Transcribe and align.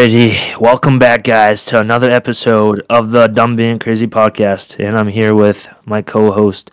Welcome 0.00 0.98
back, 0.98 1.24
guys, 1.24 1.62
to 1.66 1.78
another 1.78 2.10
episode 2.10 2.86
of 2.88 3.10
the 3.10 3.26
Done 3.26 3.54
Being 3.54 3.78
Crazy 3.78 4.06
podcast. 4.06 4.82
And 4.82 4.96
I'm 4.96 5.08
here 5.08 5.34
with 5.34 5.68
my 5.84 6.00
co 6.00 6.32
host 6.32 6.70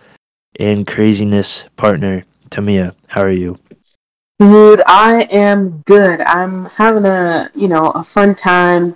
and 0.58 0.88
craziness 0.88 1.66
partner, 1.76 2.24
Tamiya. 2.50 2.96
How 3.08 3.24
are 3.24 3.30
you? 3.30 3.60
Dude, 4.40 4.82
I 4.88 5.24
am 5.24 5.84
good. 5.86 6.22
I'm 6.22 6.68
having 6.68 7.04
a, 7.04 7.52
you 7.54 7.68
know, 7.68 7.90
a 7.90 8.02
fun 8.02 8.34
time, 8.34 8.96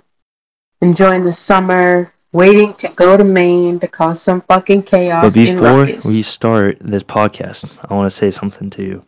enjoying 0.80 1.26
the 1.26 1.32
summer, 1.34 2.10
waiting 2.32 2.72
to 2.76 2.88
go 2.88 3.18
to 3.18 3.24
Maine 3.24 3.78
to 3.80 3.86
cause 3.86 4.22
some 4.22 4.40
fucking 4.40 4.84
chaos. 4.84 5.24
But 5.26 5.34
before 5.34 5.84
we 6.10 6.22
start 6.22 6.78
this 6.80 7.02
podcast, 7.02 7.68
I 7.86 7.92
want 7.92 8.10
to 8.10 8.16
say 8.16 8.30
something 8.30 8.70
to 8.70 8.82
you. 8.82 9.04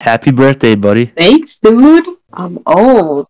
Happy 0.00 0.30
birthday, 0.30 0.76
buddy. 0.76 1.12
Thanks, 1.14 1.58
dude. 1.58 2.06
I'm 2.32 2.60
old. 2.64 3.28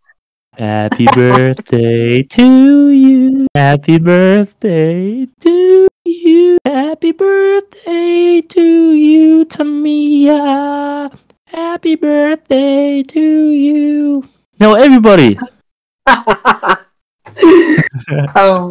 Happy 0.59 1.07
birthday 1.15 2.23
to 2.23 2.89
you. 2.89 3.47
Happy 3.55 3.99
birthday 3.99 5.27
to 5.41 5.89
you. 6.07 6.57
Happy 6.65 7.13
birthday 7.13 8.41
to 8.41 8.93
you, 8.95 9.45
Tamiya. 9.45 11.11
Happy 11.49 11.95
birthday 11.95 13.03
to 13.03 13.51
you. 13.51 14.27
No, 14.59 14.73
everybody. 14.73 15.39
oh 16.07 16.79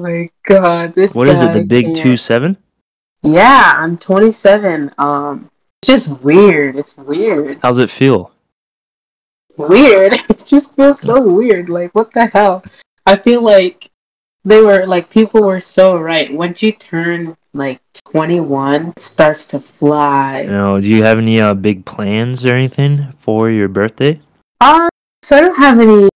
my 0.01 0.27
god, 0.43 0.95
this. 0.95 1.13
What 1.13 1.27
is 1.27 1.39
it? 1.39 1.53
The 1.53 1.65
big 1.65 1.85
can't- 1.85 1.97
two 1.97 2.17
seven? 2.17 2.57
Yeah, 3.21 3.73
I'm 3.77 3.97
27. 3.97 4.91
Um, 4.97 5.51
it's 5.83 5.87
just 5.87 6.21
weird. 6.23 6.77
It's 6.77 6.97
weird. 6.97 7.59
How's 7.61 7.77
it 7.77 7.91
feel? 7.91 8.31
Weird. 9.57 10.13
It 10.29 10.45
just 10.45 10.75
feels 10.75 11.01
so 11.01 11.25
weird. 11.25 11.69
Like, 11.69 11.93
what 11.95 12.13
the 12.13 12.27
hell? 12.27 12.63
I 13.05 13.15
feel 13.17 13.41
like 13.41 13.89
they 14.43 14.61
were 14.61 14.85
like 14.85 15.09
people 15.09 15.41
were 15.43 15.59
so 15.59 15.97
right. 15.97 16.31
Once 16.33 16.61
you 16.61 16.71
turn 16.71 17.35
like 17.53 17.79
21, 18.05 18.89
it 18.95 19.01
starts 19.01 19.47
to 19.49 19.57
You 19.57 19.63
fly. 19.79 20.43
know, 20.43 20.79
do 20.79 20.87
you 20.87 21.03
have 21.03 21.17
any 21.17 21.39
uh, 21.41 21.53
big 21.55 21.83
plans 21.85 22.45
or 22.45 22.53
anything 22.53 23.13
for 23.19 23.49
your 23.49 23.67
birthday? 23.67 24.21
Um, 24.61 24.89
so 25.23 25.37
I 25.37 25.41
don't 25.41 25.57
have 25.57 25.79
any 25.79 26.09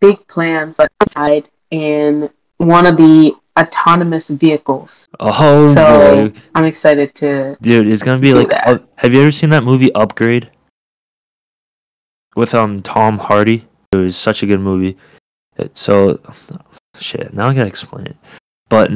big 0.00 0.26
plans 0.28 0.80
outside 0.80 1.48
in 1.70 2.30
one 2.58 2.86
of 2.86 2.96
the 2.96 3.34
autonomous 3.58 4.28
vehicles. 4.30 5.08
Oh 5.20 5.66
So 5.68 6.32
I'm 6.54 6.64
excited 6.64 7.14
to. 7.16 7.56
dude, 7.60 7.88
it's 7.88 8.02
gonna 8.02 8.18
be 8.20 8.32
like. 8.32 8.52
uh, 8.52 8.78
have 8.96 9.12
you 9.12 9.20
ever 9.20 9.30
seen 9.30 9.50
that 9.50 9.64
movie 9.64 9.92
Upgrade 9.94 10.50
with 12.36 12.54
um 12.54 12.82
Tom 12.82 13.18
Hardy? 13.18 13.66
It 13.92 13.96
was 13.96 14.16
such 14.16 14.42
a 14.42 14.46
good 14.46 14.60
movie. 14.60 14.96
So, 15.74 16.20
shit. 16.98 17.32
Now 17.34 17.48
I 17.48 17.54
gotta 17.54 17.66
explain 17.66 18.06
it. 18.06 18.16
But 18.68 18.90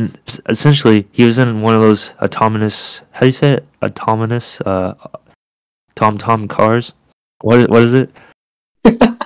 essentially, 0.48 1.06
he 1.12 1.24
was 1.24 1.38
in 1.38 1.62
one 1.62 1.74
of 1.74 1.80
those 1.80 2.10
autonomous. 2.22 3.00
How 3.12 3.20
do 3.20 3.26
you 3.26 3.32
say 3.32 3.52
it? 3.54 3.66
Autonomous. 3.84 4.60
Uh, 4.60 4.94
Tom 5.94 6.18
Tom 6.18 6.48
cars. 6.48 6.92
What 7.42 7.60
is, 7.60 7.68
what 7.68 7.82
is 7.82 7.94
it? 7.94 8.10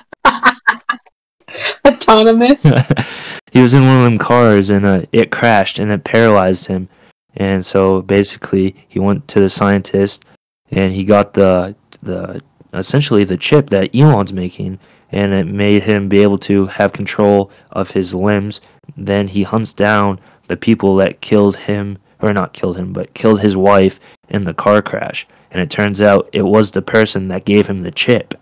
autonomous. 1.87 2.63
he 3.51 3.61
was 3.61 3.73
in 3.73 3.85
one 3.85 3.97
of 3.97 4.03
them 4.03 4.17
cars 4.17 4.69
and 4.69 4.85
uh, 4.85 5.01
it 5.11 5.31
crashed 5.31 5.79
and 5.79 5.91
it 5.91 6.03
paralyzed 6.03 6.65
him. 6.65 6.89
And 7.35 7.65
so 7.65 8.01
basically, 8.01 8.75
he 8.87 8.99
went 8.99 9.27
to 9.29 9.39
the 9.39 9.49
scientist 9.49 10.25
and 10.71 10.93
he 10.93 11.03
got 11.03 11.33
the 11.33 11.75
the 12.01 12.41
essentially 12.75 13.23
the 13.23 13.37
chip 13.37 13.69
that 13.69 13.93
Elon's 13.95 14.33
making, 14.33 14.79
and 15.11 15.33
it 15.33 15.45
made 15.45 15.83
him 15.83 16.09
be 16.09 16.19
able 16.19 16.37
to 16.39 16.67
have 16.67 16.93
control 16.93 17.51
of 17.71 17.91
his 17.91 18.13
limbs. 18.13 18.61
Then 18.97 19.27
he 19.29 19.43
hunts 19.43 19.73
down 19.73 20.19
the 20.47 20.57
people 20.57 20.95
that 20.97 21.21
killed 21.21 21.55
him, 21.55 21.97
or 22.21 22.33
not 22.33 22.53
killed 22.53 22.77
him, 22.77 22.93
but 22.93 23.13
killed 23.13 23.41
his 23.41 23.55
wife 23.57 23.99
in 24.29 24.43
the 24.43 24.53
car 24.53 24.81
crash. 24.81 25.27
And 25.51 25.61
it 25.61 25.69
turns 25.69 26.01
out 26.01 26.29
it 26.33 26.41
was 26.43 26.71
the 26.71 26.81
person 26.81 27.27
that 27.29 27.45
gave 27.45 27.67
him 27.67 27.83
the 27.83 27.91
chip. 27.91 28.33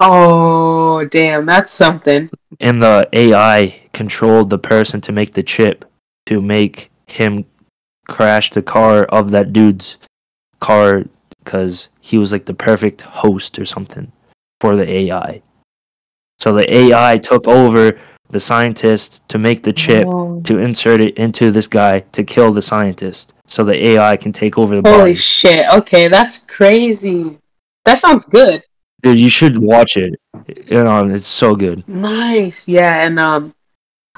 oh, 0.00 1.04
damn, 1.06 1.46
that's 1.46 1.70
something. 1.70 2.30
and 2.60 2.82
the 2.82 3.08
AI 3.12 3.80
controlled 3.92 4.50
the 4.50 4.58
person 4.58 5.00
to 5.00 5.12
make 5.12 5.32
the 5.34 5.42
chip 5.42 5.84
to 6.26 6.40
make 6.40 6.90
him 7.06 7.44
crash 8.08 8.50
the 8.50 8.62
car 8.62 9.04
of 9.04 9.30
that 9.30 9.52
dude's 9.52 9.96
car 10.60 11.04
because 11.42 11.88
he 12.04 12.18
was 12.18 12.32
like 12.32 12.44
the 12.44 12.52
perfect 12.54 13.00
host 13.00 13.58
or 13.58 13.64
something 13.64 14.10
for 14.60 14.76
the 14.76 14.86
AI. 14.92 15.40
So 16.38 16.52
the 16.52 16.66
AI 16.76 17.16
took 17.18 17.46
over 17.46 17.98
the 18.30 18.40
scientist 18.40 19.20
to 19.28 19.38
make 19.38 19.62
the 19.62 19.72
chip 19.72 20.04
Oh. 20.06 20.40
to 20.44 20.58
insert 20.58 21.00
it 21.00 21.16
into 21.16 21.50
this 21.52 21.68
guy 21.68 22.00
to 22.12 22.24
kill 22.24 22.52
the 22.52 22.60
scientist 22.62 23.32
so 23.46 23.62
the 23.62 23.86
AI 23.86 24.16
can 24.16 24.32
take 24.32 24.58
over 24.58 24.74
the 24.74 24.82
body. 24.82 24.92
Holy 24.96 25.04
body. 25.10 25.14
shit. 25.14 25.66
Okay, 25.72 26.08
that's 26.08 26.44
crazy. 26.46 27.38
That 27.84 28.00
sounds 28.00 28.24
good. 28.24 28.62
Dude, 29.02 29.18
you 29.18 29.30
should 29.30 29.58
watch 29.58 29.96
it. 29.96 30.18
You 30.66 30.82
know, 30.84 31.06
it's 31.08 31.26
so 31.26 31.54
good. 31.54 31.86
Nice. 31.88 32.66
Yeah, 32.68 33.06
and 33.06 33.18
um 33.20 33.54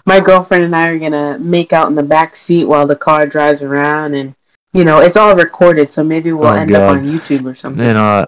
my 0.06 0.20
girlfriend 0.20 0.64
and 0.64 0.74
I 0.76 0.88
are 0.88 0.98
gonna 0.98 1.38
make 1.38 1.72
out 1.74 1.88
in 1.88 1.94
the 1.94 2.02
back 2.02 2.34
seat 2.36 2.64
while 2.64 2.86
the 2.86 2.96
car 2.96 3.26
drives 3.26 3.60
around 3.62 4.14
and 4.14 4.34
you 4.74 4.84
know, 4.84 4.98
it's 5.00 5.16
all 5.16 5.34
recorded, 5.36 5.90
so 5.90 6.02
maybe 6.04 6.32
we'll 6.32 6.48
Oh, 6.48 6.54
end 6.54 6.70
God. 6.70 6.82
up 6.82 6.96
on 6.96 7.04
YouTube 7.04 7.50
or 7.50 7.54
something. 7.54 7.82
Then 7.82 7.96
uh, 7.96 8.24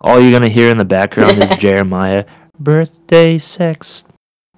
all 0.00 0.18
you're 0.20 0.32
gonna 0.32 0.48
hear 0.48 0.70
in 0.70 0.78
the 0.78 0.84
background 0.84 1.38
is 1.38 1.50
Jeremih, 1.62 2.26
birthday 2.58 3.38
sex, 3.38 4.02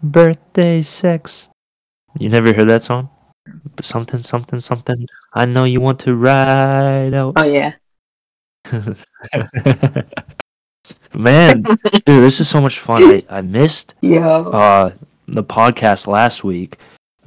birthday 0.02 0.80
sex. 0.82 1.48
You 2.18 2.28
never 2.30 2.52
heard 2.54 2.68
that 2.68 2.84
song? 2.84 3.10
Something, 3.82 4.22
something, 4.22 4.60
something. 4.60 5.06
I 5.34 5.44
know 5.44 5.64
you 5.64 5.80
want 5.80 5.98
to 6.00 6.14
ride 6.14 7.12
out. 7.12 7.34
Oh 7.36 7.42
yeah. 7.44 7.74
Man, 11.14 11.62
dude, 12.06 12.22
this 12.24 12.40
is 12.40 12.48
so 12.48 12.60
much 12.60 12.78
fun. 12.78 13.02
I, 13.02 13.24
I 13.28 13.40
missed 13.42 13.94
Yo. 14.00 14.20
uh 14.50 14.92
the 15.26 15.44
podcast 15.44 16.06
last 16.06 16.44
week. 16.44 16.78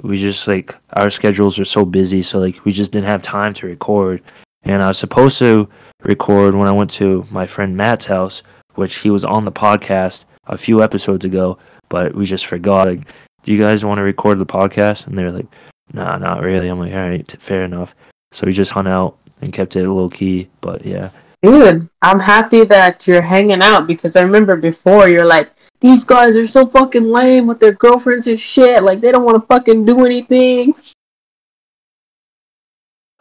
We 0.01 0.19
just 0.19 0.47
like 0.47 0.75
our 0.93 1.09
schedules 1.09 1.59
are 1.59 1.65
so 1.65 1.85
busy, 1.85 2.21
so 2.21 2.39
like 2.39 2.63
we 2.65 2.71
just 2.71 2.91
didn't 2.91 3.09
have 3.09 3.21
time 3.21 3.53
to 3.55 3.67
record. 3.67 4.21
And 4.63 4.83
I 4.83 4.89
was 4.89 4.97
supposed 4.97 5.39
to 5.39 5.69
record 6.03 6.55
when 6.55 6.67
I 6.67 6.71
went 6.71 6.91
to 6.91 7.25
my 7.31 7.47
friend 7.47 7.75
Matt's 7.75 8.05
house, 8.05 8.43
which 8.75 8.95
he 8.97 9.09
was 9.09 9.23
on 9.23 9.45
the 9.45 9.51
podcast 9.51 10.25
a 10.47 10.57
few 10.57 10.83
episodes 10.83 11.25
ago, 11.25 11.57
but 11.89 12.13
we 12.15 12.25
just 12.25 12.45
forgot. 12.45 12.87
Like, 12.87 13.07
do 13.43 13.53
you 13.53 13.59
guys 13.59 13.85
want 13.85 13.97
to 13.97 14.03
record 14.03 14.39
the 14.39 14.45
podcast? 14.45 15.07
And 15.07 15.17
they're 15.17 15.31
like, 15.31 15.47
Nah, 15.93 16.17
not 16.17 16.41
really. 16.41 16.67
I'm 16.67 16.79
like, 16.79 16.93
all 16.93 17.09
right, 17.09 17.41
fair 17.41 17.63
enough. 17.63 17.95
So 18.31 18.45
we 18.45 18.53
just 18.53 18.71
hung 18.71 18.87
out 18.87 19.17
and 19.41 19.53
kept 19.53 19.75
it 19.75 19.87
low 19.89 20.09
key. 20.09 20.49
But 20.61 20.85
yeah, 20.85 21.11
Dude, 21.43 21.87
I'm 22.01 22.19
happy 22.19 22.63
that 22.65 23.07
you're 23.07 23.21
hanging 23.21 23.61
out 23.61 23.87
because 23.87 24.15
I 24.15 24.21
remember 24.21 24.55
before 24.55 25.07
you're 25.07 25.25
like, 25.25 25.49
these 25.79 26.03
guys 26.03 26.35
are 26.35 26.47
so 26.47 26.65
fucking 26.65 27.09
lame 27.09 27.47
with 27.47 27.59
their 27.59 27.73
girlfriends 27.73 28.27
and 28.27 28.39
shit. 28.39 28.83
Like 28.83 29.01
they 29.01 29.11
don't 29.11 29.25
want 29.25 29.41
to 29.41 29.47
fucking 29.47 29.85
do 29.85 30.05
anything. 30.05 30.73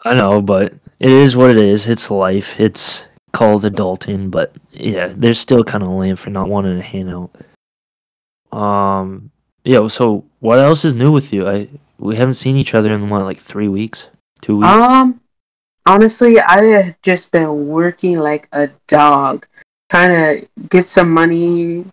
I 0.05 0.15
know, 0.15 0.41
but 0.41 0.75
it 1.01 1.11
is 1.11 1.37
what 1.37 1.51
it 1.51 1.59
is. 1.59 1.89
It's 1.89 2.11
life. 2.11 2.59
It's 2.59 3.05
called 3.33 3.65
adulting, 3.65 4.31
but 4.31 4.55
yeah, 4.73 5.13
they're 5.15 5.35
still 5.35 5.65
kind 5.65 5.83
of 5.85 5.91
lame 5.91 6.17
for 6.17 6.31
not 6.31 6.49
wanting 6.49 6.77
to 6.77 6.83
hang 6.83 7.11
out. 7.11 7.31
Um, 8.57 9.31
yeah. 9.65 9.89
So 9.89 10.25
what 10.41 10.59
else 10.59 10.85
is 10.85 10.95
new 10.95 11.13
with 11.13 11.33
you? 11.33 11.49
I 11.49 11.69
we 11.99 12.17
haven't 12.17 12.35
seen 12.35 12.57
each 12.57 12.75
other 12.75 12.93
in 12.93 13.09
what 13.09 13.23
like 13.23 13.39
three 13.39 13.69
weeks, 13.69 14.07
two 14.41 14.59
weeks. 14.59 14.69
Um, 14.69 15.21
honestly, 15.87 16.41
I 16.41 16.65
have 16.65 17.03
just 17.03 17.33
been 17.33 17.67
working 17.67 18.19
like 18.19 18.49
a 18.53 18.71
dog, 18.87 19.47
trying 19.91 20.41
to 20.41 20.49
get 20.69 20.87
some 20.87 21.11
money 21.11 21.85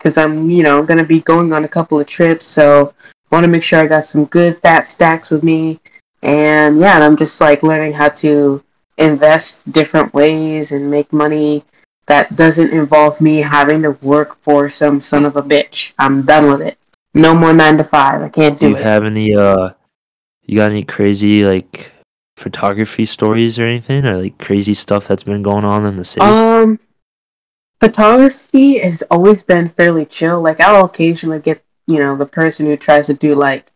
because 0.00 0.16
I'm, 0.16 0.48
you 0.48 0.62
know, 0.62 0.82
gonna 0.82 1.04
be 1.04 1.20
going 1.20 1.52
on 1.52 1.64
a 1.64 1.68
couple 1.68 2.00
of 2.00 2.06
trips. 2.06 2.46
So 2.46 2.94
I 3.30 3.36
want 3.36 3.44
to 3.44 3.50
make 3.50 3.62
sure 3.62 3.80
I 3.80 3.86
got 3.86 4.06
some 4.06 4.24
good 4.24 4.56
fat 4.56 4.86
stacks 4.86 5.30
with 5.30 5.44
me, 5.44 5.78
and 6.22 6.80
yeah, 6.80 6.94
and 6.94 7.04
I'm 7.04 7.16
just 7.16 7.40
like 7.40 7.62
learning 7.62 7.92
how 7.92 8.08
to 8.08 8.64
invest 8.96 9.72
different 9.72 10.12
ways 10.14 10.72
and 10.72 10.90
make 10.90 11.12
money 11.12 11.64
that 12.06 12.34
doesn't 12.34 12.72
involve 12.72 13.20
me 13.20 13.36
having 13.36 13.82
to 13.82 13.92
work 14.02 14.36
for 14.42 14.68
some 14.68 15.00
son 15.00 15.24
of 15.24 15.36
a 15.36 15.42
bitch. 15.42 15.92
I'm 15.98 16.22
done 16.22 16.50
with 16.50 16.60
it. 16.60 16.78
No 17.14 17.34
more 17.34 17.52
nine 17.52 17.76
to 17.76 17.84
five. 17.84 18.22
I 18.22 18.28
can't 18.28 18.58
do 18.58 18.66
it. 18.66 18.68
do 18.68 18.74
you 18.74 18.76
it. 18.76 18.82
have 18.82 19.04
any 19.04 19.34
uh, 19.34 19.70
you 20.42 20.56
got 20.56 20.70
any 20.70 20.84
crazy 20.84 21.44
like 21.44 21.92
photography 22.36 23.04
stories 23.04 23.58
or 23.58 23.64
anything, 23.64 24.06
or 24.06 24.20
like 24.22 24.38
crazy 24.38 24.74
stuff 24.74 25.06
that's 25.06 25.22
been 25.22 25.42
going 25.42 25.64
on 25.64 25.84
in 25.84 25.96
the 25.96 26.04
city? 26.04 26.24
Um, 26.26 26.80
photography 27.80 28.78
has 28.78 29.02
always 29.10 29.42
been 29.42 29.68
fairly 29.70 30.04
chill. 30.04 30.40
Like 30.40 30.60
I'll 30.60 30.84
occasionally 30.84 31.40
get, 31.40 31.62
you 31.86 31.98
know, 31.98 32.16
the 32.16 32.26
person 32.26 32.66
who 32.66 32.76
tries 32.76 33.06
to 33.06 33.14
do 33.14 33.34
like 33.34 33.70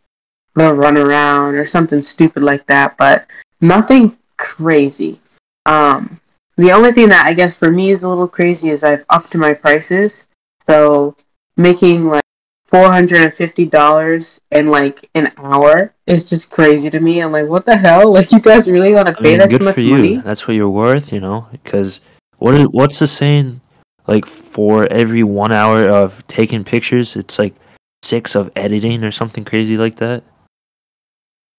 the 0.54 0.62
runaround 0.64 1.58
or 1.58 1.64
something 1.64 2.00
stupid 2.00 2.42
like 2.42 2.66
that, 2.66 2.96
but 2.96 3.26
nothing 3.60 4.16
crazy. 4.36 5.18
Um, 5.66 6.20
the 6.56 6.72
only 6.72 6.92
thing 6.92 7.08
that 7.08 7.26
I 7.26 7.32
guess 7.32 7.58
for 7.58 7.70
me 7.70 7.90
is 7.90 8.04
a 8.04 8.08
little 8.08 8.28
crazy 8.28 8.70
is 8.70 8.84
I've 8.84 9.04
upped 9.10 9.34
my 9.34 9.54
prices. 9.54 10.28
So 10.68 11.16
making 11.56 12.06
like 12.06 12.24
four 12.66 12.90
hundred 12.90 13.22
and 13.22 13.34
fifty 13.34 13.64
dollars 13.66 14.40
in 14.50 14.68
like 14.68 15.08
an 15.14 15.32
hour 15.36 15.92
is 16.06 16.28
just 16.28 16.52
crazy 16.52 16.90
to 16.90 17.00
me. 17.00 17.20
I'm 17.20 17.32
like, 17.32 17.48
what 17.48 17.64
the 17.64 17.76
hell? 17.76 18.12
Like, 18.14 18.30
you 18.30 18.40
guys 18.40 18.70
really 18.70 18.94
want 18.94 19.08
to 19.08 19.16
I 19.18 19.22
pay 19.22 19.36
mean, 19.36 19.38
that 19.38 19.62
much 19.62 19.74
for 19.74 19.80
you. 19.80 19.90
money? 19.90 20.16
That's 20.18 20.46
what 20.46 20.54
you're 20.54 20.70
worth, 20.70 21.12
you 21.12 21.20
know. 21.20 21.48
Because 21.50 22.00
what 22.38 22.54
is, 22.54 22.68
what's 22.68 22.98
the 22.98 23.08
saying? 23.08 23.60
Like 24.06 24.26
for 24.26 24.86
every 24.92 25.22
one 25.22 25.52
hour 25.52 25.88
of 25.88 26.26
taking 26.26 26.64
pictures, 26.64 27.16
it's 27.16 27.38
like 27.38 27.54
six 28.02 28.34
of 28.34 28.50
editing 28.54 29.02
or 29.02 29.10
something 29.10 29.44
crazy 29.44 29.76
like 29.76 29.96
that. 29.96 30.22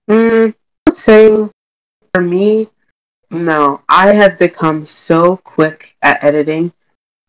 Mm, 0.09 0.53
I'm 0.87 0.93
saying 0.93 1.51
for 2.13 2.21
me, 2.21 2.67
no. 3.31 3.81
I 3.89 4.13
have 4.13 4.37
become 4.37 4.85
so 4.85 5.37
quick 5.37 5.95
at 6.01 6.23
editing. 6.23 6.71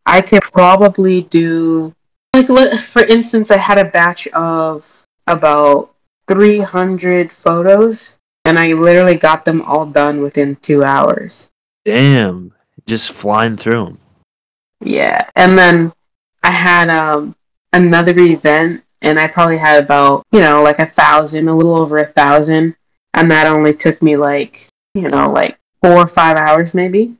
I 0.04 0.20
could 0.20 0.42
probably 0.42 1.22
do 1.22 1.94
like 2.34 2.48
let, 2.48 2.78
for 2.78 3.02
instance, 3.02 3.50
I 3.50 3.56
had 3.56 3.78
a 3.78 3.84
batch 3.86 4.28
of 4.28 5.04
about 5.26 5.94
300 6.28 7.32
photos, 7.32 8.18
and 8.44 8.58
I 8.58 8.74
literally 8.74 9.16
got 9.16 9.44
them 9.44 9.62
all 9.62 9.86
done 9.86 10.22
within 10.22 10.56
two 10.56 10.84
hours. 10.84 11.50
Damn, 11.84 12.52
just 12.86 13.10
flying 13.12 13.56
through 13.56 13.84
them. 13.84 13.98
Yeah, 14.80 15.28
and 15.36 15.58
then 15.58 15.92
I 16.42 16.50
had 16.50 16.90
um 16.90 17.34
another 17.72 18.12
event, 18.16 18.84
and 19.02 19.18
I 19.18 19.26
probably 19.28 19.58
had 19.58 19.82
about 19.82 20.24
you 20.32 20.40
know 20.40 20.62
like 20.62 20.78
a 20.78 20.86
thousand, 20.86 21.48
a 21.48 21.56
little 21.56 21.74
over 21.74 21.98
a 21.98 22.06
thousand, 22.06 22.76
and 23.14 23.30
that 23.30 23.46
only 23.46 23.74
took 23.74 24.02
me 24.02 24.16
like 24.16 24.68
you 24.94 25.08
know 25.08 25.30
like 25.30 25.58
four 25.82 25.96
or 25.96 26.08
five 26.08 26.36
hours 26.36 26.74
maybe. 26.74 27.16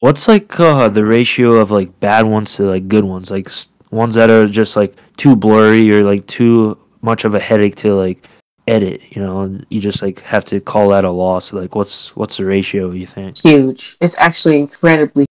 What's 0.00 0.28
like 0.28 0.58
uh, 0.60 0.88
the 0.88 1.04
ratio 1.04 1.54
of 1.54 1.70
like 1.70 1.98
bad 2.00 2.26
ones 2.26 2.54
to 2.56 2.64
like 2.64 2.88
good 2.88 3.04
ones? 3.04 3.30
Like 3.30 3.50
ones 3.90 4.14
that 4.14 4.30
are 4.30 4.46
just 4.46 4.76
like 4.76 4.94
too 5.16 5.34
blurry 5.34 5.90
or 5.92 6.04
like 6.04 6.26
too 6.26 6.78
much 7.02 7.24
of 7.24 7.34
a 7.34 7.40
headache 7.40 7.76
to 7.76 7.94
like 7.94 8.28
edit. 8.68 9.02
You 9.10 9.22
know, 9.22 9.40
and 9.40 9.66
you 9.70 9.80
just 9.80 10.02
like 10.02 10.20
have 10.20 10.44
to 10.46 10.60
call 10.60 10.90
that 10.90 11.04
a 11.04 11.10
loss. 11.10 11.52
Like, 11.52 11.74
what's 11.74 12.14
what's 12.14 12.36
the 12.36 12.44
ratio 12.44 12.92
you 12.92 13.06
think? 13.06 13.38
Huge. 13.38 13.96
It's 14.00 14.16
actually 14.18 14.60
incredibly 14.60 15.26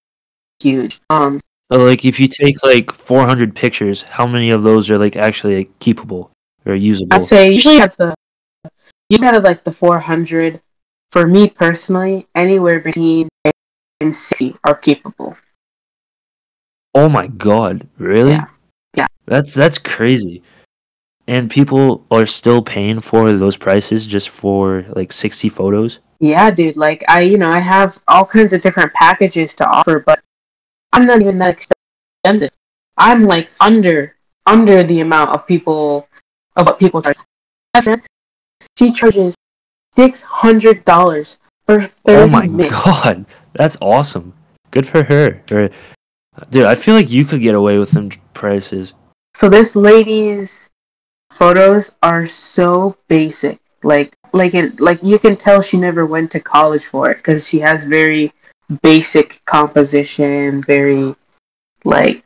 huge. 0.62 1.00
Um, 1.10 1.40
So, 1.72 1.80
like, 1.80 2.06
if 2.06 2.19
you 2.19 2.28
take 2.28 2.64
like 2.64 2.92
400 2.94 3.56
pictures, 3.56 4.02
how 4.02 4.25
many 4.25 4.52
of 4.52 4.64
those 4.64 4.90
are 4.90 4.98
like 4.98 5.16
actually 5.16 5.58
like, 5.58 5.80
keepable 5.80 6.30
or 6.66 6.75
usable? 6.75 7.14
I'd 7.14 7.24
say 7.24 7.52
usually 7.52 7.80
at 7.81 7.98
the 7.98 8.16
usually 9.10 9.28
out 9.28 9.36
of 9.36 9.44
like 9.44 9.64
the 9.64 9.72
400. 9.72 10.62
For 11.12 11.25
me 11.25 11.50
personally, 11.50 12.28
anywhere 12.36 12.81
between 12.81 13.30
and 14.02 14.14
60 14.14 14.56
are 14.64 14.75
capable. 14.75 15.38
Oh 16.94 17.10
my 17.10 17.28
god, 17.28 17.88
really? 17.98 18.31
Yeah. 18.31 18.46
Yeah. 18.96 19.08
That's 19.25 19.54
that's 19.54 19.78
crazy. 19.78 20.44
And 21.28 21.50
people 21.50 22.06
are 22.10 22.25
still 22.25 22.62
paying 22.62 23.02
for 23.02 23.34
those 23.34 23.58
prices 23.58 24.06
just 24.06 24.30
for 24.30 24.86
like 24.96 25.12
60 25.12 25.50
photos. 25.50 26.00
Yeah, 26.19 26.50
dude. 26.52 26.78
Like 26.78 27.04
I, 27.08 27.22
you 27.22 27.38
know, 27.38 27.50
I 27.50 27.60
have 27.60 27.98
all 28.08 28.25
kinds 28.25 28.54
of 28.54 28.62
different 28.62 28.94
packages 28.94 29.54
to 29.56 29.68
offer, 29.68 30.00
but 30.00 30.19
I'm 30.94 31.06
not 31.06 31.22
even 31.22 31.38
that 31.39 31.68
expensive. 32.24 32.51
I'm 32.98 33.24
like 33.24 33.50
under 33.62 34.16
under 34.45 34.84
the 34.84 35.01
amount 35.01 35.31
of 35.31 35.45
people 35.45 36.07
of 36.56 36.66
what 36.66 36.80
people 36.80 37.01
charge. 37.01 37.18
My 37.74 37.81
friend, 37.81 38.01
She 38.78 38.92
charges 38.92 39.36
six 39.95 40.22
hundred 40.22 40.86
dollars 40.86 41.38
for 41.66 41.84
thirty 41.84 42.24
Oh 42.24 42.28
my 42.28 42.48
minutes. 42.48 42.74
god, 42.74 43.25
that's 43.54 43.78
awesome. 43.81 44.34
Good 44.72 44.88
for 44.88 45.04
her. 45.04 45.44
Or, 45.51 45.69
dude, 46.50 46.66
I 46.66 46.75
feel 46.75 46.95
like 46.95 47.10
you 47.10 47.25
could 47.25 47.42
get 47.42 47.56
away 47.56 47.78
with 47.78 47.92
them 47.92 48.10
prices. 48.33 48.94
So 49.36 49.50
this 49.50 49.75
lady's 49.75 50.69
photos 51.31 51.95
are 52.01 52.25
so 52.25 52.98
basic. 53.07 53.60
Like 53.83 54.16
like 54.33 54.56
it 54.56 54.80
like 54.80 55.00
you 55.04 55.19
can 55.19 55.36
tell 55.36 55.62
she 55.62 55.78
never 55.78 56.06
went 56.06 56.31
to 56.31 56.40
college 56.40 56.86
for 56.86 57.12
it 57.12 57.18
because 57.18 57.48
she 57.48 57.60
has 57.60 57.86
very 57.86 58.33
basic 58.81 59.42
composition, 59.46 60.62
very 60.62 61.16
like 61.84 62.24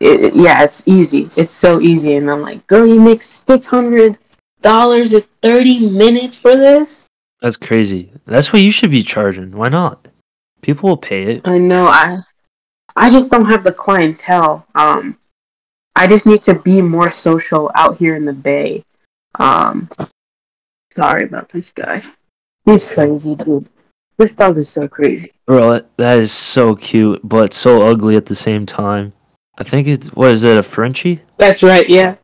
it, 0.00 0.34
yeah, 0.34 0.62
it's 0.64 0.88
easy. 0.88 1.28
It's 1.36 1.52
so 1.52 1.80
easy, 1.80 2.16
and 2.16 2.30
I'm 2.30 2.40
like, 2.40 2.66
girl, 2.66 2.86
you 2.86 3.00
make 3.00 3.22
six 3.22 3.66
hundred 3.66 4.18
dollars 4.62 5.12
in 5.12 5.22
thirty 5.42 5.90
minutes 5.90 6.36
for 6.36 6.56
this? 6.56 7.06
That's 7.40 7.56
crazy. 7.56 8.12
That's 8.26 8.52
what 8.52 8.62
you 8.62 8.70
should 8.70 8.90
be 8.90 9.02
charging. 9.02 9.52
Why 9.52 9.68
not? 9.68 10.08
People 10.62 10.90
will 10.90 10.96
pay 10.96 11.24
it. 11.24 11.48
I 11.48 11.58
know. 11.58 11.86
I 11.86 12.18
I 12.96 13.10
just 13.10 13.30
don't 13.30 13.46
have 13.46 13.64
the 13.64 13.72
clientele. 13.72 14.66
Um, 14.74 15.18
I 15.96 16.06
just 16.06 16.26
need 16.26 16.42
to 16.42 16.54
be 16.54 16.82
more 16.82 17.10
social 17.10 17.70
out 17.74 17.96
here 17.96 18.16
in 18.16 18.24
the 18.24 18.32
Bay. 18.32 18.84
Um, 19.38 19.88
sorry 20.96 21.24
about 21.24 21.50
this 21.52 21.70
guy. 21.72 22.02
He's 22.64 22.84
crazy, 22.84 23.34
dude. 23.34 23.68
This 24.20 24.32
dog 24.32 24.58
is 24.58 24.68
so 24.68 24.86
crazy. 24.86 25.32
Bro, 25.46 25.80
that- 25.96 26.18
is 26.20 26.30
so 26.30 26.76
cute, 26.76 27.20
but 27.24 27.54
so 27.54 27.86
ugly 27.88 28.16
at 28.16 28.26
the 28.26 28.34
same 28.34 28.66
time. 28.66 29.14
I 29.56 29.64
think 29.64 29.88
it's, 29.88 30.08
what 30.08 30.30
is 30.32 30.44
it, 30.44 30.58
a 30.58 30.62
Frenchie? 30.62 31.22
That's 31.38 31.62
right. 31.62 31.88
Yeah. 31.88 32.16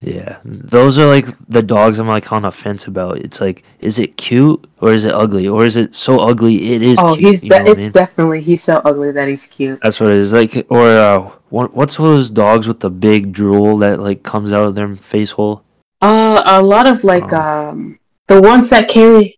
Yeah, 0.00 0.38
those 0.44 0.96
are 0.96 1.06
like 1.06 1.26
the 1.48 1.60
dogs 1.60 1.98
I'm 1.98 2.06
like 2.08 2.32
on 2.32 2.44
a 2.46 2.52
fence 2.52 2.86
about. 2.86 3.18
It's 3.18 3.38
like, 3.40 3.64
is 3.80 3.98
it 3.98 4.16
cute 4.16 4.64
or 4.80 4.92
is 4.92 5.04
it 5.04 5.12
ugly 5.12 5.46
or 5.48 5.64
is 5.66 5.76
it 5.76 5.94
so 5.94 6.18
ugly 6.20 6.72
it 6.72 6.80
is 6.82 6.98
Oh, 7.00 7.16
cute? 7.16 7.34
he's 7.34 7.42
you 7.42 7.48
know 7.50 7.58
de- 7.58 7.62
what 7.64 7.68
I 7.68 7.72
it's 7.72 7.84
mean? 7.86 7.92
definitely 7.92 8.40
he's 8.40 8.62
so 8.62 8.76
ugly 8.84 9.10
that 9.12 9.28
he's 9.28 9.44
cute. 9.46 9.78
That's 9.82 9.98
what 10.00 10.08
it 10.10 10.16
is. 10.16 10.32
Like, 10.32 10.66
or 10.70 10.86
uh, 10.86 11.30
what, 11.50 11.74
what's 11.74 11.96
those 11.96 12.30
dogs 12.30 12.66
with 12.68 12.80
the 12.80 12.88
big 12.90 13.32
drool 13.32 13.76
that 13.78 13.98
like 14.00 14.22
comes 14.22 14.52
out 14.54 14.66
of 14.68 14.74
their 14.76 14.94
face 14.96 15.32
hole? 15.32 15.64
Uh, 16.00 16.40
a 16.46 16.62
lot 16.62 16.86
of 16.86 17.02
like 17.04 17.30
Oh. 17.32 17.68
um 17.68 17.98
the 18.28 18.40
ones 18.40 18.70
that 18.70 18.88
carry 18.88 19.36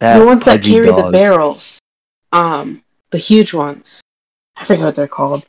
That 0.00 0.18
the 0.18 0.26
ones 0.26 0.44
that 0.44 0.62
carry 0.62 0.86
the 0.86 1.10
barrels, 1.10 1.78
um, 2.32 2.82
the 3.10 3.18
huge 3.18 3.54
ones. 3.54 4.00
I 4.56 4.64
forget 4.64 4.84
what 4.84 4.94
they're 4.94 5.08
called. 5.08 5.44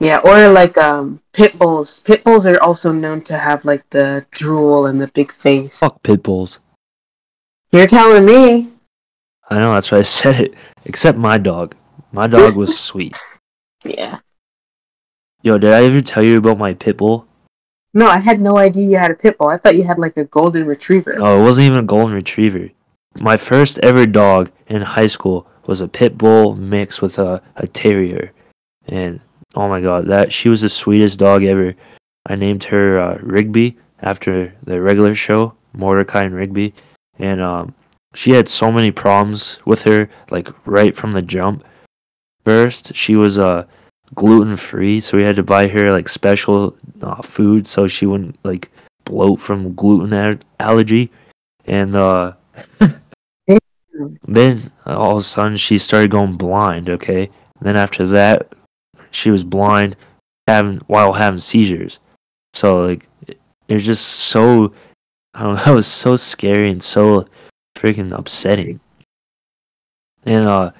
Yeah, 0.00 0.20
or 0.24 0.48
like 0.50 0.78
um 0.78 1.20
pit 1.32 1.58
bulls. 1.58 2.00
Pit 2.00 2.22
bulls 2.22 2.46
are 2.46 2.60
also 2.62 2.92
known 2.92 3.20
to 3.22 3.36
have 3.36 3.64
like 3.64 3.88
the 3.90 4.24
drool 4.30 4.86
and 4.86 5.00
the 5.00 5.08
big 5.08 5.32
face. 5.32 5.80
Fuck 5.80 6.02
pit 6.02 6.22
bulls. 6.22 6.58
You're 7.72 7.86
telling 7.86 8.24
me? 8.24 8.72
I 9.50 9.58
know 9.58 9.72
that's 9.74 9.90
why 9.90 9.98
I 9.98 10.02
said 10.20 10.40
it. 10.40 10.54
Except 10.84 11.18
my 11.18 11.38
dog. 11.38 11.74
My 12.12 12.26
dog 12.26 12.56
was 12.56 12.78
sweet. 12.88 13.14
Yeah. 13.84 14.20
Yo, 15.42 15.58
did 15.58 15.72
I 15.72 15.84
ever 15.84 16.00
tell 16.00 16.22
you 16.22 16.38
about 16.38 16.58
my 16.58 16.74
pit 16.74 16.96
bull? 16.98 17.26
No, 17.94 18.06
I 18.08 18.18
had 18.18 18.40
no 18.40 18.58
idea 18.58 18.88
you 18.88 18.96
had 18.98 19.10
a 19.10 19.14
pit 19.14 19.38
bull. 19.38 19.48
I 19.48 19.56
thought 19.56 19.76
you 19.76 19.84
had 19.84 19.98
like 19.98 20.16
a 20.16 20.24
golden 20.24 20.66
retriever. 20.66 21.16
Oh, 21.18 21.40
it 21.40 21.42
wasn't 21.42 21.66
even 21.66 21.78
a 21.78 21.82
golden 21.82 22.14
retriever. 22.14 22.70
My 23.20 23.36
first 23.36 23.78
ever 23.78 24.06
dog 24.06 24.50
in 24.68 24.82
high 24.82 25.06
school 25.06 25.46
was 25.66 25.80
a 25.80 25.88
pit 25.88 26.16
bull 26.16 26.54
mixed 26.54 27.02
with 27.02 27.18
a, 27.18 27.42
a 27.56 27.66
terrier. 27.66 28.32
And 28.86 29.20
oh 29.54 29.68
my 29.68 29.80
god, 29.80 30.06
that 30.06 30.32
she 30.32 30.48
was 30.48 30.60
the 30.60 30.68
sweetest 30.68 31.18
dog 31.18 31.42
ever. 31.44 31.74
I 32.26 32.36
named 32.36 32.64
her 32.64 32.98
uh, 32.98 33.18
Rigby 33.22 33.76
after 34.00 34.54
the 34.64 34.80
regular 34.80 35.14
show, 35.14 35.54
Mordecai 35.72 36.24
and 36.24 36.34
Rigby. 36.34 36.74
And 37.18 37.40
um, 37.40 37.74
she 38.14 38.32
had 38.32 38.48
so 38.48 38.70
many 38.70 38.90
problems 38.90 39.58
with 39.64 39.82
her, 39.82 40.08
like 40.30 40.48
right 40.66 40.96
from 40.96 41.12
the 41.12 41.22
jump. 41.22 41.64
First, 42.44 42.94
she 42.94 43.16
was 43.16 43.38
uh, 43.38 43.64
gluten 44.14 44.56
free, 44.56 45.00
so 45.00 45.16
we 45.16 45.24
had 45.24 45.36
to 45.36 45.42
buy 45.42 45.68
her 45.68 45.90
like 45.90 46.08
special 46.08 46.76
uh, 47.02 47.20
food 47.22 47.66
so 47.66 47.86
she 47.86 48.06
wouldn't 48.06 48.38
like 48.44 48.70
bloat 49.04 49.40
from 49.40 49.74
gluten 49.74 50.12
al- 50.12 50.38
allergy. 50.58 51.10
And 51.66 51.96
uh, 51.96 52.32
then 54.26 54.72
all 54.86 55.12
of 55.12 55.18
a 55.18 55.22
sudden 55.22 55.56
she 55.56 55.78
started 55.78 56.10
going 56.10 56.36
blind. 56.36 56.88
Okay, 56.88 57.30
then 57.60 57.76
after 57.76 58.06
that, 58.08 58.52
she 59.10 59.30
was 59.30 59.44
blind, 59.44 59.96
having 60.46 60.78
while 60.86 61.12
having 61.12 61.40
seizures. 61.40 61.98
So 62.54 62.86
like, 62.86 63.08
it, 63.26 63.38
it 63.68 63.74
was 63.74 63.84
just 63.84 64.06
so, 64.06 64.72
I 65.34 65.42
don't 65.42 65.56
know, 65.56 65.72
it 65.72 65.76
was 65.76 65.86
so 65.86 66.16
scary 66.16 66.70
and 66.70 66.82
so 66.82 67.26
freaking 67.76 68.16
upsetting. 68.16 68.80
And 70.24 70.46
uh, 70.46 70.72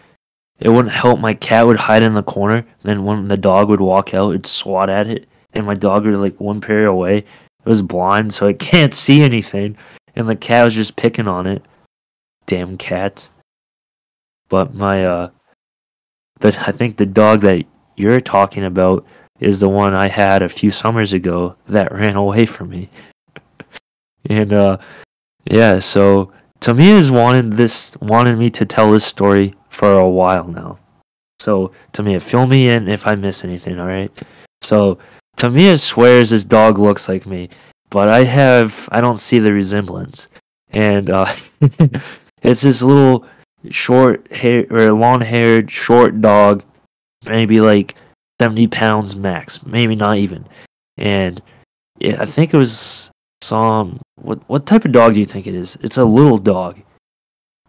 it 0.60 0.68
wouldn't 0.68 0.94
help. 0.94 1.20
My 1.20 1.34
cat 1.34 1.66
would 1.66 1.76
hide 1.76 2.02
in 2.02 2.12
the 2.12 2.22
corner. 2.22 2.66
Then 2.82 3.04
when 3.04 3.28
the 3.28 3.36
dog 3.36 3.68
would 3.68 3.80
walk 3.80 4.14
out, 4.14 4.30
it'd 4.30 4.46
swat 4.46 4.90
at 4.90 5.06
it, 5.06 5.28
and 5.52 5.66
my 5.66 5.74
dog 5.74 6.04
would 6.04 6.14
like 6.14 6.40
one 6.40 6.60
pair 6.60 6.86
away. 6.86 7.18
It 7.18 7.24
was 7.64 7.82
blind, 7.82 8.34
so 8.34 8.46
it 8.46 8.58
can't 8.58 8.94
see 8.94 9.22
anything, 9.22 9.76
and 10.18 10.28
the 10.28 10.36
cat 10.36 10.64
was 10.64 10.74
just 10.74 10.96
picking 10.96 11.28
on 11.28 11.46
it. 11.46 11.64
Damn 12.46 12.76
cats. 12.76 13.30
But 14.48 14.74
my 14.74 15.04
uh, 15.04 15.30
the 16.40 16.48
I 16.66 16.72
think 16.72 16.96
the 16.96 17.06
dog 17.06 17.40
that 17.42 17.64
you're 17.96 18.20
talking 18.20 18.64
about 18.64 19.06
is 19.38 19.60
the 19.60 19.68
one 19.68 19.94
I 19.94 20.08
had 20.08 20.42
a 20.42 20.48
few 20.48 20.72
summers 20.72 21.12
ago 21.12 21.54
that 21.68 21.92
ran 21.92 22.16
away 22.16 22.46
from 22.46 22.70
me. 22.70 22.90
and 24.28 24.52
uh, 24.52 24.78
yeah, 25.44 25.78
so 25.78 26.32
Tamiya 26.60 26.96
has 26.96 27.10
wanted 27.10 27.52
this 27.52 27.96
wanted 28.00 28.38
me 28.38 28.50
to 28.50 28.66
tell 28.66 28.90
this 28.90 29.04
story 29.04 29.54
for 29.68 29.92
a 29.92 30.08
while 30.08 30.48
now. 30.48 30.78
So 31.38 31.70
Tamiya, 31.92 32.20
fill 32.20 32.48
me 32.48 32.68
in 32.68 32.88
if 32.88 33.06
I 33.06 33.14
miss 33.14 33.44
anything, 33.44 33.78
all 33.78 33.86
right? 33.86 34.10
So 34.62 34.98
Tamiya 35.36 35.78
swears 35.78 36.30
this 36.30 36.42
dog 36.44 36.80
looks 36.80 37.08
like 37.08 37.24
me, 37.24 37.50
but 37.90 38.08
I 38.08 38.24
have 38.24 38.88
I 38.92 39.00
don't 39.00 39.18
see 39.18 39.38
the 39.38 39.52
resemblance, 39.52 40.28
and 40.70 41.10
uh, 41.10 41.34
it's 42.42 42.62
this 42.62 42.82
little 42.82 43.26
short 43.70 44.30
hair 44.32 44.66
or 44.70 44.92
long 44.92 45.20
haired 45.20 45.70
short 45.70 46.20
dog, 46.20 46.62
maybe 47.24 47.60
like 47.60 47.94
seventy 48.40 48.66
pounds 48.66 49.16
max, 49.16 49.64
maybe 49.64 49.96
not 49.96 50.18
even, 50.18 50.46
and 50.96 51.42
I 52.02 52.26
think 52.26 52.54
it 52.54 52.58
was 52.58 53.10
some 53.40 54.00
what 54.16 54.48
what 54.48 54.66
type 54.66 54.84
of 54.84 54.92
dog 54.92 55.14
do 55.14 55.20
you 55.20 55.26
think 55.26 55.46
it 55.46 55.54
is? 55.54 55.76
It's 55.82 55.96
a 55.96 56.04
little 56.04 56.38
dog. 56.38 56.80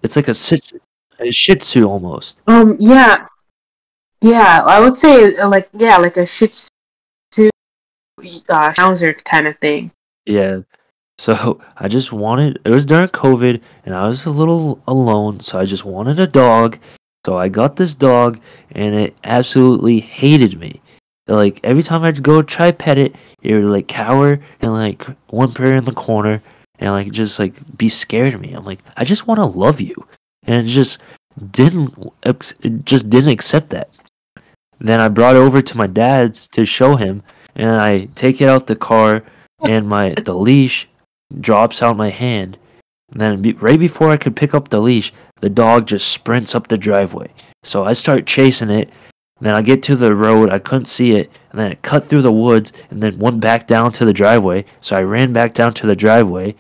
It's 0.02 0.16
like 0.16 0.28
a, 0.28 0.36
a 1.20 1.32
Shih 1.32 1.56
Tzu 1.56 1.84
almost. 1.84 2.38
Um. 2.48 2.78
Yeah. 2.80 3.28
Yeah. 4.22 4.64
I 4.66 4.80
would 4.80 4.96
say 4.96 5.36
uh, 5.36 5.50
like 5.50 5.70
yeah, 5.74 5.98
like 5.98 6.18
a 6.18 6.26
Shih 6.26 6.48
Tzu, 6.48 7.50
uh, 8.50 8.72
Schnauzer 8.72 9.24
kind 9.24 9.48
of 9.48 9.58
thing. 9.60 9.92
Yeah. 10.30 10.62
So 11.18 11.60
I 11.76 11.88
just 11.88 12.14
wanted. 12.14 12.62
It 12.64 12.70
was 12.70 12.86
during 12.86 13.10
COVID, 13.10 13.62
and 13.86 13.96
I 13.96 14.08
was 14.08 14.26
a 14.26 14.30
little 14.30 14.82
alone, 14.88 15.40
so 15.40 15.60
I 15.60 15.66
just 15.66 15.84
wanted 15.84 16.20
a 16.20 16.28
dog. 16.28 16.78
So 17.26 17.38
I 17.38 17.50
got 17.50 17.76
this 17.76 17.96
dog, 17.96 18.40
and 18.72 18.96
it 18.96 19.18
absolutely 19.24 20.00
hated 20.00 20.60
me. 20.60 20.82
Like 21.28 21.60
every 21.64 21.84
time 21.84 22.04
I'd 22.04 22.24
go 22.24 22.42
try 22.42 22.72
pet 22.72 22.98
it, 22.98 23.16
it 23.42 23.54
would 23.54 23.66
like 23.66 23.88
cower 23.88 24.40
and 24.62 24.74
like 24.74 25.04
one 25.28 25.50
whimper 25.50 25.72
in 25.72 25.86
the 25.86 25.92
corner 25.92 26.42
and 26.80 26.92
like 26.92 27.12
just 27.12 27.38
like 27.40 27.56
be 27.78 27.90
scared 27.90 28.34
of 28.34 28.42
me. 28.42 28.54
I'm 28.54 28.66
like, 28.66 28.80
I 28.96 29.04
just 29.04 29.28
want 29.28 29.40
to 29.40 29.46
love 29.46 29.82
you, 29.82 29.96
and 30.44 30.64
it 30.64 30.70
just 30.70 31.00
didn't 31.52 31.94
it 32.24 32.86
just 32.86 33.10
didn't 33.10 33.32
accept 33.32 33.72
that. 33.72 33.90
Then 34.80 35.02
I 35.02 35.10
brought 35.10 35.36
it 35.36 35.40
over 35.40 35.62
to 35.62 35.78
my 35.78 35.88
dad's 35.88 36.48
to 36.50 36.66
show 36.66 36.96
him, 36.96 37.24
and 37.56 37.82
I 37.82 38.06
take 38.16 38.42
it 38.42 38.48
out 38.48 38.68
the 38.68 38.76
car, 38.76 39.24
and 39.62 39.88
my 39.88 40.14
the 40.14 40.36
leash 40.36 40.88
drops 41.40 41.82
out 41.82 41.98
my 41.98 42.10
hand. 42.10 42.58
And 43.12 43.22
then 43.22 43.42
be, 43.42 43.54
right 43.54 43.80
before 43.80 44.10
I 44.12 44.18
could 44.18 44.36
pick 44.36 44.54
up 44.54 44.70
the 44.70 44.80
leash, 44.80 45.12
the 45.40 45.50
dog 45.50 45.88
just 45.88 46.10
sprints 46.10 46.54
up 46.54 46.68
the 46.68 46.78
driveway. 46.78 47.34
So 47.64 47.84
I 47.84 47.94
start 47.94 48.28
chasing 48.28 48.70
it, 48.70 48.90
then 49.42 49.56
I 49.56 49.62
get 49.62 49.82
to 49.84 49.96
the 49.96 50.16
road, 50.16 50.50
I 50.50 50.60
couldn't 50.60 50.86
see 50.86 51.12
it, 51.12 51.32
and 51.52 51.60
then 51.60 51.72
it 51.72 51.82
cut 51.82 52.08
through 52.08 52.22
the 52.22 52.32
woods 52.32 52.74
and 52.90 53.02
then 53.02 53.20
went 53.20 53.40
back 53.40 53.68
down 53.68 53.92
to 53.94 54.06
the 54.06 54.14
driveway. 54.14 54.66
So 54.82 54.96
I 54.96 55.02
ran 55.02 55.34
back 55.34 55.54
down 55.54 55.74
to 55.76 55.88
the 55.88 55.96
driveway. 55.96 56.56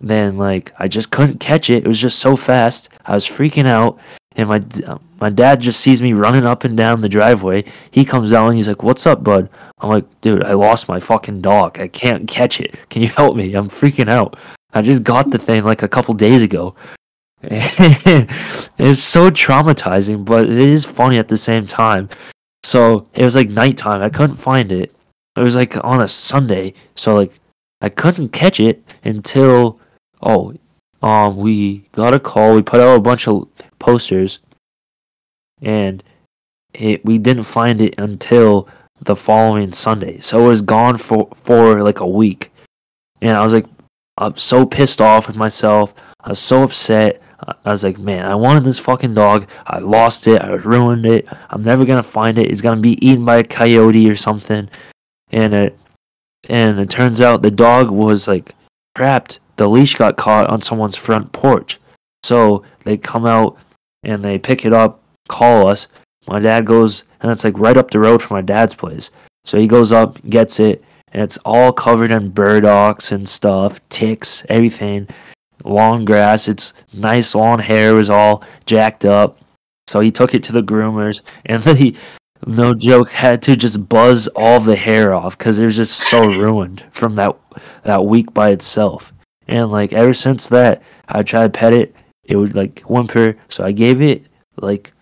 Then 0.00 0.38
like 0.38 0.72
I 0.78 0.88
just 0.88 1.10
couldn't 1.10 1.40
catch 1.40 1.68
it. 1.68 1.84
It 1.84 1.88
was 1.88 2.00
just 2.00 2.18
so 2.18 2.36
fast. 2.36 2.88
I 3.04 3.14
was 3.14 3.26
freaking 3.26 3.66
out, 3.66 3.98
and 4.36 4.48
my 4.48 4.62
my 5.20 5.28
dad 5.28 5.60
just 5.60 5.80
sees 5.80 6.00
me 6.00 6.12
running 6.12 6.46
up 6.46 6.64
and 6.64 6.76
down 6.76 7.00
the 7.00 7.08
driveway. 7.08 7.64
He 7.90 8.04
comes 8.04 8.32
out 8.32 8.48
and 8.48 8.56
he's 8.56 8.68
like, 8.68 8.82
"What's 8.82 9.06
up, 9.06 9.24
bud?" 9.24 9.48
I'm 9.80 9.90
like, 9.90 10.20
"Dude, 10.20 10.44
I 10.44 10.52
lost 10.52 10.88
my 10.88 11.00
fucking 11.00 11.40
dog. 11.40 11.80
I 11.80 11.88
can't 11.88 12.28
catch 12.28 12.60
it. 12.60 12.76
Can 12.90 13.02
you 13.02 13.08
help 13.08 13.36
me? 13.36 13.54
I'm 13.54 13.68
freaking 13.68 14.08
out. 14.08 14.38
I 14.72 14.82
just 14.82 15.02
got 15.02 15.30
the 15.30 15.38
thing 15.38 15.64
like 15.64 15.82
a 15.82 15.88
couple 15.88 16.14
days 16.14 16.42
ago." 16.42 16.74
it's 17.42 19.02
so 19.02 19.30
traumatizing, 19.30 20.24
but 20.24 20.44
it 20.44 20.58
is 20.58 20.84
funny 20.84 21.18
at 21.18 21.28
the 21.28 21.38
same 21.38 21.66
time. 21.66 22.08
So 22.62 23.08
it 23.14 23.24
was 23.24 23.34
like 23.34 23.48
nighttime. 23.48 24.02
I 24.02 24.10
couldn't 24.10 24.36
find 24.36 24.70
it. 24.70 24.94
It 25.36 25.40
was 25.40 25.56
like 25.56 25.82
on 25.82 26.02
a 26.02 26.08
Sunday, 26.08 26.74
so 26.94 27.14
like 27.14 27.32
I 27.80 27.88
couldn't 27.88 28.28
catch 28.30 28.60
it 28.60 28.84
until 29.04 29.80
oh, 30.22 30.54
um, 31.02 31.38
we 31.38 31.86
got 31.92 32.14
a 32.14 32.20
call. 32.20 32.54
We 32.54 32.62
put 32.62 32.80
out 32.80 32.96
a 32.96 33.00
bunch 33.00 33.26
of 33.26 33.48
posters, 33.80 34.38
and 35.60 36.04
it 36.72 37.04
we 37.04 37.18
didn't 37.18 37.44
find 37.44 37.80
it 37.80 37.98
until 37.98 38.68
the 39.00 39.16
following 39.16 39.72
Sunday. 39.72 40.20
So 40.20 40.44
it 40.44 40.48
was 40.48 40.62
gone 40.62 40.98
for 40.98 41.28
for 41.42 41.82
like 41.82 41.98
a 41.98 42.06
week, 42.06 42.52
and 43.20 43.32
I 43.32 43.42
was 43.42 43.52
like, 43.52 43.66
I'm 44.18 44.36
so 44.36 44.64
pissed 44.64 45.00
off 45.00 45.26
with 45.26 45.36
myself. 45.36 45.94
I 46.20 46.28
was 46.28 46.38
so 46.38 46.62
upset. 46.62 47.20
I 47.64 47.70
was 47.70 47.82
like, 47.82 47.98
man, 47.98 48.26
I 48.26 48.34
wanted 48.34 48.64
this 48.64 48.78
fucking 48.78 49.14
dog. 49.14 49.48
I 49.66 49.78
lost 49.78 50.26
it. 50.26 50.42
I 50.42 50.50
ruined 50.52 51.06
it. 51.06 51.26
I'm 51.48 51.64
never 51.64 51.86
gonna 51.86 52.02
find 52.02 52.38
it. 52.38 52.50
It's 52.50 52.60
gonna 52.60 52.80
be 52.80 53.04
eaten 53.04 53.24
by 53.24 53.38
a 53.38 53.44
coyote 53.44 54.10
or 54.10 54.16
something. 54.16 54.68
And 55.32 55.54
it, 55.54 55.78
and 56.48 56.78
it 56.78 56.90
turns 56.90 57.20
out 57.20 57.40
the 57.40 57.50
dog 57.50 57.90
was 57.90 58.28
like 58.28 58.54
trapped. 58.94 59.40
The 59.56 59.68
leash 59.68 59.94
got 59.94 60.16
caught 60.16 60.48
on 60.48 60.60
someone's 60.60 60.96
front 60.96 61.32
porch. 61.32 61.78
So 62.22 62.64
they 62.84 62.98
come 62.98 63.24
out 63.24 63.56
and 64.02 64.24
they 64.24 64.38
pick 64.38 64.64
it 64.64 64.72
up, 64.72 65.02
call 65.28 65.68
us. 65.68 65.88
My 66.26 66.38
dad 66.38 66.66
goes, 66.66 67.04
and 67.20 67.30
it's 67.30 67.44
like 67.44 67.58
right 67.58 67.76
up 67.76 67.90
the 67.90 67.98
road 67.98 68.22
from 68.22 68.36
my 68.36 68.42
dad's 68.42 68.74
place. 68.74 69.10
So 69.44 69.58
he 69.58 69.66
goes 69.66 69.92
up, 69.92 70.18
gets 70.28 70.60
it, 70.60 70.84
and 71.12 71.22
it's 71.22 71.38
all 71.44 71.72
covered 71.72 72.10
in 72.10 72.32
burdocks 72.32 73.10
and 73.12 73.28
stuff, 73.28 73.80
ticks, 73.88 74.44
everything 74.48 75.08
long 75.64 76.04
grass. 76.04 76.48
Its 76.48 76.72
nice 76.92 77.34
long 77.34 77.58
hair 77.58 77.94
was 77.94 78.10
all 78.10 78.42
jacked 78.66 79.04
up. 79.04 79.38
So 79.86 80.00
he 80.00 80.10
took 80.10 80.34
it 80.34 80.42
to 80.44 80.52
the 80.52 80.62
groomers, 80.62 81.20
and 81.46 81.62
then 81.62 81.76
he, 81.78 81.96
no 82.46 82.74
joke, 82.74 83.10
had 83.10 83.42
to 83.42 83.56
just 83.56 83.88
buzz 83.88 84.28
all 84.28 84.60
the 84.60 84.76
hair 84.76 85.12
off 85.12 85.36
because 85.36 85.58
it 85.58 85.64
was 85.64 85.76
just 85.76 85.98
so 85.98 86.20
ruined 86.20 86.84
from 86.92 87.14
that 87.16 87.36
that 87.84 88.04
week 88.04 88.32
by 88.32 88.50
itself. 88.50 89.12
And 89.48 89.70
like 89.70 89.92
ever 89.92 90.14
since 90.14 90.46
that, 90.48 90.82
I 91.08 91.22
tried 91.22 91.52
to 91.52 91.58
pet 91.58 91.72
it. 91.72 91.94
It 92.24 92.36
would 92.36 92.54
like 92.54 92.80
one 92.80 93.06
whimper. 93.06 93.36
So 93.48 93.64
I 93.64 93.72
gave 93.72 94.00
it 94.00 94.26
like 94.56 94.92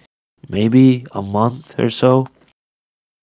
maybe 0.49 1.07
a 1.13 1.23
month 1.23 1.79
or 1.79 1.91
so. 1.91 2.27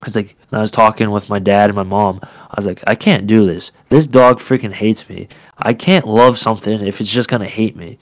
Cause 0.01 0.15
like 0.15 0.35
I 0.51 0.59
was 0.59 0.71
talking 0.71 1.09
with 1.09 1.29
my 1.29 1.39
dad 1.39 1.69
and 1.69 1.75
my 1.75 1.83
mom, 1.83 2.19
I 2.23 2.53
was 2.55 2.67
like, 2.67 2.83
I 2.85 2.95
can't 2.95 3.25
do 3.25 3.45
this. 3.45 3.71
This 3.89 4.05
dog 4.05 4.39
freaking 4.39 4.73
hates 4.73 5.09
me. 5.09 5.27
I 5.57 5.73
can't 5.73 6.07
love 6.07 6.37
something 6.37 6.85
if 6.85 7.01
it's 7.01 7.09
just 7.09 7.29
gonna 7.29 7.47
hate 7.47 7.75
me. 7.75 7.97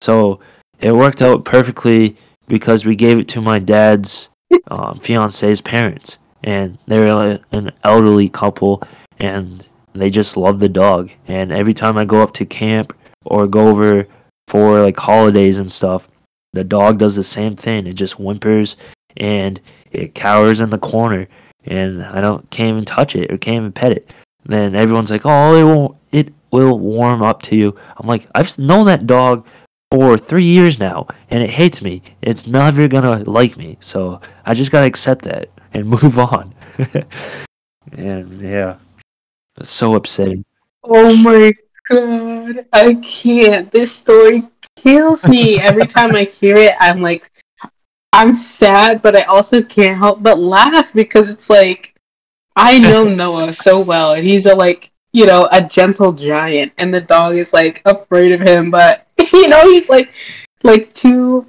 So 0.00 0.40
it 0.78 0.92
worked 0.92 1.22
out 1.22 1.44
perfectly 1.44 2.16
because 2.46 2.84
we 2.84 2.94
gave 2.94 3.18
it 3.18 3.28
to 3.28 3.40
my 3.40 3.58
dad's 3.58 4.28
um, 4.68 4.98
fiance's 5.00 5.60
parents, 5.60 6.18
and 6.42 6.78
they're 6.86 7.40
an 7.52 7.72
elderly 7.84 8.28
couple, 8.28 8.82
and 9.18 9.66
they 9.94 10.10
just 10.10 10.36
love 10.36 10.60
the 10.60 10.68
dog. 10.68 11.10
And 11.26 11.52
every 11.52 11.74
time 11.74 11.98
I 11.98 12.04
go 12.04 12.22
up 12.22 12.32
to 12.34 12.46
camp 12.46 12.96
or 13.24 13.46
go 13.46 13.68
over 13.68 14.06
for 14.48 14.80
like 14.80 14.96
holidays 14.96 15.58
and 15.58 15.70
stuff, 15.70 16.08
the 16.54 16.64
dog 16.64 16.98
does 16.98 17.16
the 17.16 17.24
same 17.24 17.54
thing. 17.54 17.86
It 17.86 17.94
just 17.94 18.14
whimpers 18.14 18.76
and 19.18 19.60
it 19.92 20.14
cowers 20.14 20.60
in 20.60 20.70
the 20.70 20.78
corner, 20.78 21.28
and 21.64 22.02
I 22.02 22.20
don't 22.22 22.48
can't 22.50 22.70
even 22.70 22.84
touch 22.86 23.14
it 23.14 23.30
or 23.30 23.36
can't 23.36 23.56
even 23.56 23.72
pet 23.72 23.92
it. 23.92 24.10
then 24.46 24.74
everyone's 24.74 25.10
like, 25.10 25.26
"Oh, 25.26 25.54
it 25.54 25.64
won't. 25.64 25.96
It 26.12 26.32
will 26.50 26.78
warm 26.78 27.22
up 27.22 27.42
to 27.42 27.56
you. 27.56 27.78
I'm 27.98 28.06
like, 28.06 28.26
I've 28.34 28.58
known 28.58 28.86
that 28.86 29.06
dog 29.06 29.46
for 29.90 30.16
three 30.16 30.44
years 30.44 30.78
now, 30.78 31.06
and 31.30 31.42
it 31.42 31.50
hates 31.50 31.82
me. 31.82 32.02
It's 32.22 32.46
never 32.46 32.88
gonna 32.88 33.24
like 33.24 33.58
me. 33.58 33.76
So 33.80 34.20
I 34.46 34.54
just 34.54 34.70
gotta 34.70 34.86
accept 34.86 35.24
that 35.24 35.50
and 35.74 35.86
move 36.02 36.18
on. 36.18 36.54
and 37.92 38.40
yeah, 38.40 38.76
it's 39.58 39.70
so 39.70 39.94
upsetting. 39.94 40.46
Oh 40.84 41.14
my 41.16 41.52
god, 41.88 42.66
I 42.72 42.94
can't. 42.96 43.70
This 43.72 43.94
story 43.94 44.42
kills 44.76 45.26
me 45.26 45.60
every 45.60 45.86
time 45.86 46.14
I 46.14 46.24
hear 46.24 46.56
it. 46.56 46.72
I'm 46.80 47.00
like, 47.00 47.30
I'm 48.12 48.34
sad, 48.34 49.02
but 49.02 49.16
I 49.16 49.22
also 49.22 49.62
can't 49.62 49.98
help 49.98 50.22
but 50.22 50.38
laugh 50.38 50.92
because 50.92 51.30
it's 51.30 51.50
like 51.50 51.94
I 52.56 52.78
know 52.78 53.04
Noah 53.08 53.52
so 53.52 53.80
well, 53.80 54.14
and 54.14 54.26
he's 54.26 54.46
a 54.46 54.54
like 54.54 54.90
you 55.12 55.26
know, 55.26 55.48
a 55.52 55.62
gentle 55.62 56.12
giant, 56.12 56.72
and 56.78 56.92
the 56.92 57.00
dog 57.00 57.34
is 57.34 57.52
like 57.52 57.82
afraid 57.86 58.32
of 58.32 58.40
him, 58.40 58.70
but 58.70 59.06
you 59.32 59.48
know, 59.48 59.62
he's 59.70 59.88
like 59.88 60.12
like 60.62 60.92
two 60.92 61.48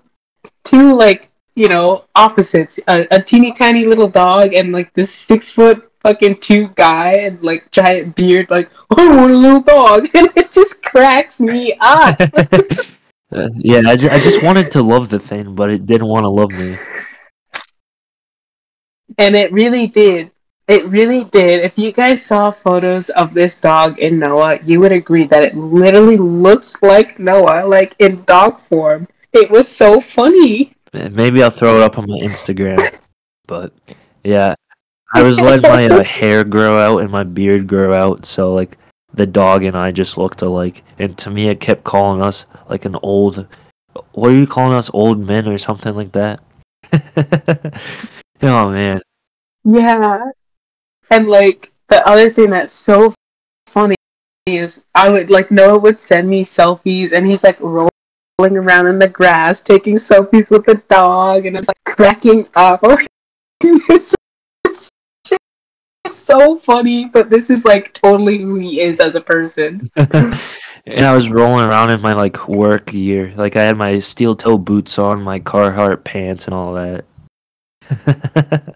two 0.64 0.96
like 0.96 1.30
you 1.56 1.68
know 1.68 2.06
opposites 2.16 2.80
a, 2.88 3.08
a 3.12 3.22
teeny 3.22 3.52
tiny 3.52 3.86
little 3.86 4.08
dog 4.08 4.54
and 4.54 4.72
like 4.72 4.94
this 4.94 5.14
six 5.14 5.52
foot 5.52 5.89
fucking 6.02 6.38
two 6.38 6.68
guy 6.76 7.14
and 7.14 7.42
like 7.44 7.70
giant 7.72 8.16
beard 8.16 8.50
like 8.50 8.70
oh 8.92 9.18
what 9.18 9.32
a 9.32 9.36
little 9.36 9.62
dog 9.62 10.08
and 10.14 10.30
it 10.36 10.52
just 10.52 10.84
cracks 10.84 11.40
me 11.40 11.74
up 11.80 12.20
uh, 12.22 12.48
yeah 13.58 13.82
I, 13.86 13.96
ju- 13.96 14.10
I 14.10 14.20
just 14.20 14.44
wanted 14.44 14.72
to 14.74 14.82
love 14.82 15.10
the 15.10 15.20
thing 15.20 15.56
but 15.56 15.70
it 15.70 15.86
didn't 15.86 16.08
want 16.08 16.24
to 16.24 16.30
love 16.30 16.52
me 16.52 16.78
and 19.18 19.36
it 19.36 19.52
really 19.52 19.88
did 19.88 20.32
it 20.70 20.86
really 20.86 21.24
did. 21.26 21.62
If 21.62 21.80
you 21.80 21.92
guys 21.92 22.24
saw 22.24 22.52
photos 22.52 23.10
of 23.10 23.34
this 23.34 23.60
dog 23.60 23.98
in 23.98 24.20
Noah, 24.20 24.60
you 24.64 24.80
would 24.80 24.92
agree 24.92 25.26
that 25.26 25.42
it 25.42 25.58
literally 25.58 26.16
looks 26.16 26.80
like 26.84 27.18
Noah, 27.18 27.66
like 27.66 27.96
in 27.98 28.24
dog 28.26 28.62
form. 28.62 29.08
It 29.34 29.50
was 29.50 29.68
so 29.68 30.00
funny. 30.00 30.76
Maybe 30.94 31.42
I'll 31.42 31.50
throw 31.50 31.78
it 31.78 31.82
up 31.82 31.98
on 31.98 32.06
my 32.08 32.20
Instagram. 32.20 32.78
but 33.48 33.74
yeah, 34.24 34.54
I 35.14 35.24
was 35.24 35.40
letting 35.40 35.70
my 35.70 35.88
uh, 35.88 36.04
hair 36.04 36.44
grow 36.44 36.78
out 36.78 37.02
and 37.02 37.10
my 37.10 37.24
beard 37.24 37.68
grow 37.68 37.94
out, 37.94 38.26
so 38.26 38.54
like 38.54 38.78
the 39.14 39.26
dog 39.26 39.64
and 39.64 39.76
I 39.76 39.92
just 39.92 40.18
looked 40.18 40.42
alike. 40.42 40.84
And 41.00 41.18
to 41.20 41.30
me, 41.30 41.48
it 41.48 41.60
kept 41.60 41.84
calling 41.84 42.22
us 42.22 42.46
like 42.70 42.86
an 42.86 42.96
old. 43.02 43.48
What 44.12 44.32
are 44.32 44.36
you 44.36 44.48
calling 44.48 44.78
us, 44.78 44.90
old 44.94 45.20
men 45.26 45.48
or 45.48 45.58
something 45.58 45.96
like 45.96 46.12
that? 46.12 46.42
oh 48.42 48.70
man. 48.70 49.02
Yeah, 49.64 50.32
and 51.10 51.28
like 51.28 51.72
the 51.88 52.08
other 52.08 52.30
thing 52.30 52.52
that's 52.52 52.74
so 52.74 53.14
funny 53.68 53.96
is 54.46 54.86
I 54.96 55.10
would 55.10 55.30
like 55.30 55.52
Noah 55.52 55.80
would 55.80 56.00
send 56.00 56.30
me 56.30 56.46
selfies 56.46 57.12
and 57.14 57.26
he's 57.26 57.44
like 57.44 57.60
rolling 57.60 57.90
around 58.40 58.88
in 58.88 59.00
the 59.00 59.10
grass 59.10 59.62
taking 59.62 59.96
selfies 59.96 60.52
with 60.52 60.66
the 60.66 60.82
dog 60.88 61.46
and 61.46 61.58
I'm 61.58 61.64
like 61.68 61.84
cracking 61.86 62.48
up. 62.56 62.82
it's, 63.62 63.90
it's 63.90 64.16
so 66.18 66.58
funny, 66.60 67.06
but 67.06 67.30
this 67.30 67.50
is 67.50 67.66
like 67.66 67.94
totally 67.94 68.40
who 68.40 68.56
he 68.56 68.82
is 68.82 69.00
as 69.00 69.16
a 69.16 69.22
person. 69.22 69.90
and 69.96 71.02
I 71.02 71.16
was 71.16 71.30
rolling 71.30 71.66
around 71.66 71.92
in 71.92 72.02
my 72.02 72.14
like 72.14 72.48
work 72.48 72.88
gear. 72.88 73.34
Like 73.36 73.56
I 73.56 73.64
had 73.64 73.78
my 73.78 74.00
steel 74.00 74.36
toe 74.36 74.58
boots 74.58 75.00
on, 75.00 75.22
my 75.22 75.40
Carhartt 75.40 76.04
pants 76.04 76.46
and 76.46 76.54
all 76.54 76.74
that. 76.74 77.06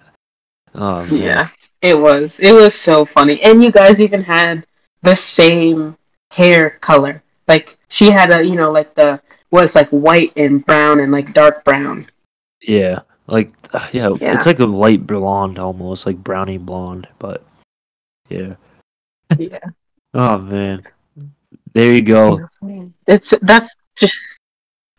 oh 0.75 1.05
man. 1.05 1.15
Yeah, 1.15 1.47
it 1.81 1.99
was. 1.99 2.39
It 2.39 2.53
was 2.53 2.73
so 2.73 3.05
funny. 3.05 3.41
And 3.41 3.63
you 3.63 3.71
guys 3.71 4.01
even 4.01 4.23
had 4.23 4.65
the 5.01 5.15
same 5.15 5.97
hair 6.31 6.71
color. 6.81 7.21
Like 7.47 7.77
she 7.89 8.09
had 8.09 8.31
a, 8.31 8.43
you 8.43 8.55
know, 8.55 8.71
like 8.71 8.93
the 8.95 9.21
was 9.51 9.75
like 9.75 9.89
white 9.89 10.33
and 10.35 10.65
brown 10.65 10.99
and 10.99 11.11
like 11.11 11.33
dark 11.33 11.63
brown. 11.63 12.07
Yeah. 12.61 13.01
Like 13.27 13.51
uh, 13.73 13.87
yeah, 13.91 14.09
Yeah. 14.19 14.35
it's 14.35 14.45
like 14.45 14.59
a 14.59 14.65
light 14.65 15.07
blonde 15.07 15.59
almost, 15.59 16.05
like 16.05 16.17
brownie 16.17 16.57
blonde, 16.57 17.07
but 17.19 17.43
yeah. 18.29 18.55
Yeah. 19.37 19.59
Oh 20.15 20.37
man. 20.37 20.83
There 21.73 21.91
you 21.91 22.03
go. 22.03 22.47
It's 23.07 23.33
that's 23.41 23.75
just 23.97 24.37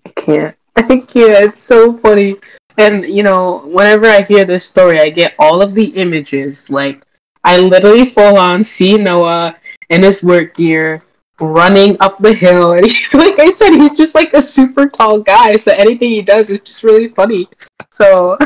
I 0.05 0.09
can't. 0.09 0.57
I 0.77 0.83
can't. 0.83 1.07
It's 1.15 1.63
so 1.63 1.93
funny. 1.99 2.35
And 2.79 3.05
you 3.05 3.23
know, 3.23 3.63
whenever 3.67 4.07
I 4.07 4.23
hear 4.23 4.45
this 4.45 4.65
story, 4.65 4.99
I 4.99 5.11
get 5.11 5.37
all 5.39 5.63
of 5.63 5.73
the 5.77 5.85
images. 5.91 6.69
Like 6.69 7.07
I 7.45 7.59
literally 7.59 8.07
full 8.07 8.37
on 8.37 8.65
see 8.65 8.97
Noah 8.97 9.57
in 9.91 10.03
his 10.03 10.25
work 10.25 10.55
gear 10.55 11.05
running 11.41 11.97
up 12.01 12.19
the 12.19 12.33
hill, 12.33 12.73
and 12.73 12.85
he, 12.91 13.17
like 13.17 13.39
I 13.39 13.53
said, 13.53 13.71
he's 13.75 13.97
just 13.97 14.17
like 14.17 14.35
a 14.35 14.43
super 14.43 14.89
tall 14.89 15.21
guy. 15.21 15.55
So 15.55 15.71
anything 15.73 16.11
he 16.11 16.23
does 16.23 16.51
is 16.51 16.61
just 16.61 16.83
really 16.83 17.09
funny. 17.09 17.49
So 17.95 18.37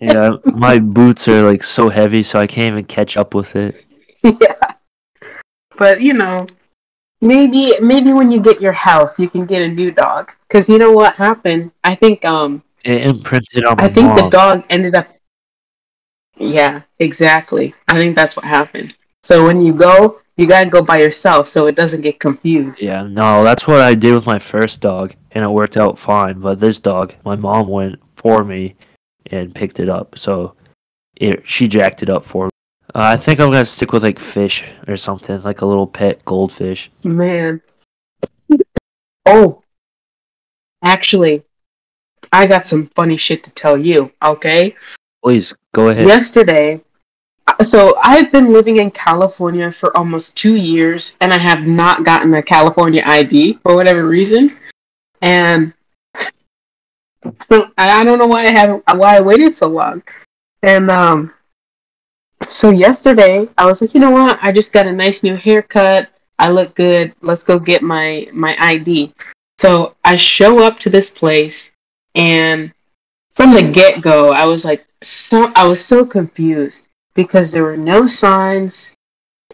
Yeah, 0.00 0.36
my 0.54 0.78
boots 0.78 1.28
are 1.28 1.42
like 1.42 1.62
so 1.62 1.90
heavy 1.90 2.22
so 2.22 2.38
I 2.38 2.46
can't 2.46 2.72
even 2.72 2.86
catch 2.86 3.18
up 3.18 3.34
with 3.34 3.54
it. 3.56 3.84
yeah. 4.22 4.56
But 5.76 6.00
you 6.00 6.14
know, 6.14 6.46
maybe 7.20 7.74
maybe 7.82 8.14
when 8.14 8.30
you 8.30 8.40
get 8.40 8.62
your 8.62 8.72
house, 8.72 9.20
you 9.20 9.28
can 9.28 9.44
get 9.44 9.60
a 9.60 9.68
new 9.68 9.90
dog. 9.90 10.32
Cause 10.48 10.66
you 10.70 10.78
know 10.78 10.92
what 10.92 11.14
happened? 11.16 11.72
I 11.84 11.94
think 11.94 12.24
um 12.24 12.62
It 12.84 13.04
imprinted 13.04 13.66
on 13.66 13.78
I 13.78 13.88
think 13.88 14.06
mom. 14.06 14.16
the 14.16 14.30
dog 14.30 14.64
ended 14.70 14.94
up. 14.94 15.06
Yeah, 16.38 16.80
exactly. 16.98 17.74
I 17.88 17.98
think 17.98 18.16
that's 18.16 18.34
what 18.34 18.46
happened. 18.46 18.94
So 19.22 19.44
when 19.44 19.60
you 19.60 19.74
go, 19.74 20.22
you 20.36 20.46
gotta 20.46 20.68
go 20.68 20.82
by 20.84 20.98
yourself 20.98 21.48
so 21.48 21.66
it 21.66 21.76
doesn't 21.76 22.00
get 22.00 22.20
confused. 22.20 22.82
Yeah, 22.82 23.02
no, 23.02 23.44
that's 23.44 23.66
what 23.66 23.80
I 23.80 23.94
did 23.94 24.14
with 24.14 24.26
my 24.26 24.38
first 24.38 24.80
dog, 24.80 25.14
and 25.30 25.44
it 25.44 25.48
worked 25.48 25.76
out 25.76 25.98
fine. 25.98 26.40
But 26.40 26.60
this 26.60 26.78
dog, 26.78 27.14
my 27.24 27.36
mom 27.36 27.68
went 27.68 28.00
for 28.16 28.44
me 28.44 28.74
and 29.26 29.54
picked 29.54 29.80
it 29.80 29.88
up, 29.88 30.18
so 30.18 30.54
it, 31.16 31.48
she 31.48 31.68
jacked 31.68 32.02
it 32.02 32.10
up 32.10 32.24
for 32.24 32.46
me. 32.46 32.50
Uh, 32.94 33.14
I 33.14 33.16
think 33.16 33.40
I'm 33.40 33.50
gonna 33.50 33.64
stick 33.64 33.92
with 33.92 34.02
like 34.02 34.18
fish 34.18 34.64
or 34.86 34.96
something, 34.96 35.40
like 35.42 35.60
a 35.60 35.66
little 35.66 35.86
pet 35.86 36.24
goldfish. 36.24 36.90
Man. 37.02 37.60
Oh. 39.26 39.62
Actually, 40.82 41.42
I 42.30 42.46
got 42.46 42.64
some 42.64 42.86
funny 42.94 43.16
shit 43.16 43.42
to 43.44 43.54
tell 43.54 43.78
you, 43.78 44.12
okay? 44.22 44.74
Please 45.22 45.54
go 45.72 45.88
ahead. 45.88 46.06
Yesterday, 46.06 46.82
so 47.62 47.94
I've 48.02 48.32
been 48.32 48.52
living 48.52 48.78
in 48.78 48.90
California 48.90 49.70
for 49.70 49.96
almost 49.96 50.36
two 50.36 50.56
years, 50.56 51.16
and 51.20 51.32
I 51.32 51.38
have 51.38 51.66
not 51.66 52.04
gotten 52.04 52.32
a 52.34 52.42
California 52.42 53.02
ID 53.04 53.58
for 53.62 53.74
whatever 53.74 54.08
reason. 54.08 54.56
And 55.20 55.72
I 57.78 58.04
don't 58.04 58.18
know 58.18 58.26
why 58.26 58.44
I 58.44 58.50
haven't, 58.50 58.84
why 58.94 59.16
I 59.16 59.20
waited 59.20 59.54
so 59.54 59.68
long. 59.68 60.02
And 60.62 60.90
um, 60.90 61.32
so 62.46 62.70
yesterday 62.70 63.48
I 63.56 63.66
was 63.66 63.80
like, 63.80 63.94
you 63.94 64.00
know 64.00 64.10
what? 64.10 64.38
I 64.42 64.52
just 64.52 64.72
got 64.72 64.86
a 64.86 64.92
nice 64.92 65.22
new 65.22 65.36
haircut. 65.36 66.08
I 66.38 66.50
look 66.50 66.74
good. 66.74 67.14
Let's 67.20 67.42
go 67.42 67.58
get 67.58 67.82
my 67.82 68.28
my 68.32 68.56
ID. 68.58 69.14
So 69.58 69.94
I 70.04 70.16
show 70.16 70.62
up 70.62 70.78
to 70.80 70.90
this 70.90 71.10
place, 71.10 71.76
and 72.14 72.72
from 73.34 73.52
the 73.52 73.62
get 73.62 74.00
go, 74.00 74.32
I 74.32 74.44
was 74.44 74.64
like, 74.64 74.84
so 75.02 75.52
I 75.54 75.66
was 75.66 75.84
so 75.84 76.04
confused 76.04 76.88
because 77.14 77.50
there 77.50 77.62
were 77.62 77.76
no 77.76 78.06
signs 78.06 78.96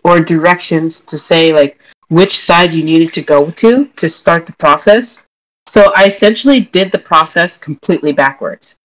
or 0.05 0.21
directions 0.21 1.01
to 1.05 1.19
say 1.19 1.53
like 1.53 1.79
which 2.09 2.37
side 2.37 2.73
you 2.73 2.83
needed 2.83 3.13
to 3.13 3.23
go 3.23 3.51
to 3.51 3.87
to 3.97 4.09
start 4.09 4.47
the 4.47 4.55
process. 4.55 5.25
So 5.67 5.93
I 5.95 6.07
essentially 6.07 6.61
did 6.61 6.91
the 6.91 6.99
process 6.99 7.57
completely 7.57 8.13
backwards. 8.13 8.77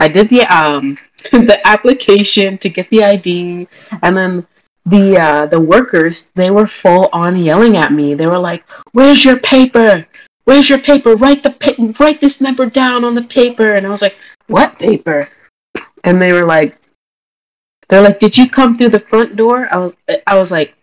I 0.00 0.08
did 0.08 0.28
the 0.28 0.42
um 0.42 0.98
the 1.32 1.60
application 1.64 2.58
to 2.58 2.68
get 2.68 2.88
the 2.90 3.04
ID, 3.04 3.68
and 4.02 4.16
then 4.16 4.46
the 4.86 5.18
uh, 5.18 5.46
the 5.46 5.60
workers 5.60 6.30
they 6.34 6.50
were 6.50 6.66
full 6.66 7.08
on 7.12 7.36
yelling 7.36 7.76
at 7.76 7.92
me. 7.92 8.14
They 8.14 8.26
were 8.26 8.38
like, 8.38 8.64
"Where's 8.92 9.24
your 9.24 9.38
paper? 9.38 10.06
Where's 10.44 10.68
your 10.68 10.78
paper? 10.78 11.16
Write 11.16 11.42
the 11.42 11.50
pa- 11.52 12.04
write 12.04 12.20
this 12.20 12.40
number 12.40 12.66
down 12.66 13.04
on 13.04 13.14
the 13.14 13.22
paper." 13.22 13.76
And 13.76 13.86
I 13.86 13.90
was 13.90 14.02
like, 14.02 14.16
"What 14.48 14.78
paper?" 14.78 15.28
And 16.04 16.20
they 16.20 16.32
were 16.32 16.44
like, 16.44 16.76
"They're 17.88 18.02
like, 18.02 18.18
did 18.18 18.36
you 18.36 18.48
come 18.48 18.76
through 18.76 18.90
the 18.90 18.98
front 18.98 19.36
door?" 19.36 19.68
I 19.70 19.78
was 19.78 19.96
I 20.26 20.38
was 20.38 20.50
like, 20.50 20.74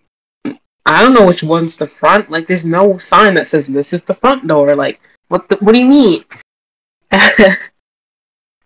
"I 0.85 1.01
don't 1.01 1.13
know 1.13 1.25
which 1.25 1.43
one's 1.43 1.75
the 1.75 1.87
front. 1.87 2.29
Like, 2.29 2.47
there's 2.47 2.65
no 2.65 2.97
sign 2.97 3.33
that 3.35 3.47
says 3.47 3.67
this 3.67 3.93
is 3.93 4.03
the 4.03 4.13
front 4.13 4.47
door. 4.47 4.75
Like, 4.75 4.99
what 5.27 5.49
the, 5.49 5.57
what 5.57 5.73
do 5.73 5.79
you 5.79 5.85
mean?" 5.85 6.23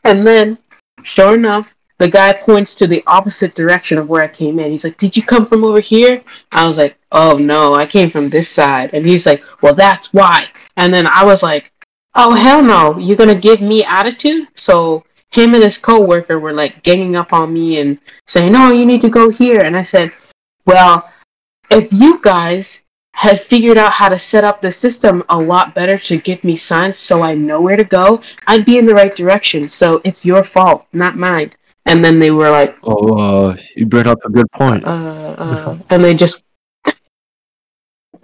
and 0.03 0.25
then, 0.27 0.57
sure 1.03 1.35
enough, 1.35 1.75
the 1.97 2.09
guy 2.09 2.33
points 2.33 2.75
to 2.75 2.87
the 2.87 3.03
opposite 3.07 3.55
direction 3.55 3.97
of 3.97 4.09
where 4.09 4.21
I 4.21 4.27
came 4.27 4.59
in. 4.59 4.71
He's 4.71 4.83
like, 4.83 4.97
"Did 4.97 5.15
you 5.15 5.23
come 5.23 5.45
from 5.45 5.63
over 5.63 5.79
here?" 5.79 6.21
I 6.51 6.67
was 6.67 6.77
like, 6.77 6.97
"Oh 7.11 7.37
no, 7.37 7.73
I 7.73 7.85
came 7.85 8.11
from 8.11 8.29
this 8.29 8.49
side." 8.49 8.93
And 8.93 9.05
he's 9.05 9.25
like, 9.25 9.43
"Well, 9.61 9.73
that's 9.75 10.13
why." 10.13 10.47
And 10.77 10.93
then 10.93 11.07
I 11.07 11.23
was 11.23 11.41
like, 11.41 11.71
"Oh 12.15 12.33
hell 12.33 12.61
no! 12.61 12.97
You're 12.97 13.17
gonna 13.17 13.35
give 13.35 13.61
me 13.61 13.83
attitude?" 13.83 14.47
So 14.55 15.05
him 15.35 15.53
and 15.53 15.63
his 15.63 15.77
coworker 15.77 16.39
were 16.39 16.53
like 16.53 16.81
ganging 16.83 17.15
up 17.15 17.33
on 17.33 17.53
me 17.53 17.79
and 17.79 17.99
saying, 18.27 18.51
"No, 18.53 18.71
you 18.71 18.85
need 18.85 19.01
to 19.01 19.09
go 19.09 19.29
here." 19.29 19.61
And 19.61 19.75
I 19.77 19.83
said, 19.83 20.11
"Well, 20.65 21.11
if 21.69 21.91
you 21.93 22.19
guys 22.21 22.83
had 23.13 23.41
figured 23.41 23.77
out 23.77 23.91
how 23.93 24.09
to 24.09 24.19
set 24.19 24.43
up 24.43 24.61
the 24.61 24.71
system 24.71 25.23
a 25.29 25.37
lot 25.37 25.73
better 25.73 25.97
to 25.97 26.17
give 26.17 26.43
me 26.43 26.55
signs 26.55 26.97
so 26.97 27.21
I 27.21 27.33
know 27.33 27.61
where 27.61 27.77
to 27.77 27.83
go, 27.83 28.21
I'd 28.47 28.65
be 28.65 28.77
in 28.77 28.85
the 28.85 28.93
right 28.95 29.15
direction. 29.15 29.69
So 29.69 30.01
it's 30.03 30.25
your 30.25 30.43
fault, 30.43 30.85
not 30.93 31.15
mine." 31.15 31.51
And 31.87 32.03
then 32.03 32.19
they 32.19 32.31
were 32.31 32.49
like, 32.49 32.75
Oh, 32.83 33.19
uh, 33.19 33.57
you 33.75 33.85
brought 33.85 34.07
up 34.07 34.17
a 34.25 34.29
good 34.29 34.51
point. 34.53 34.83
uh, 34.85 35.35
uh, 35.37 35.77
and 35.91 36.03
they 36.03 36.15
just 36.15 36.43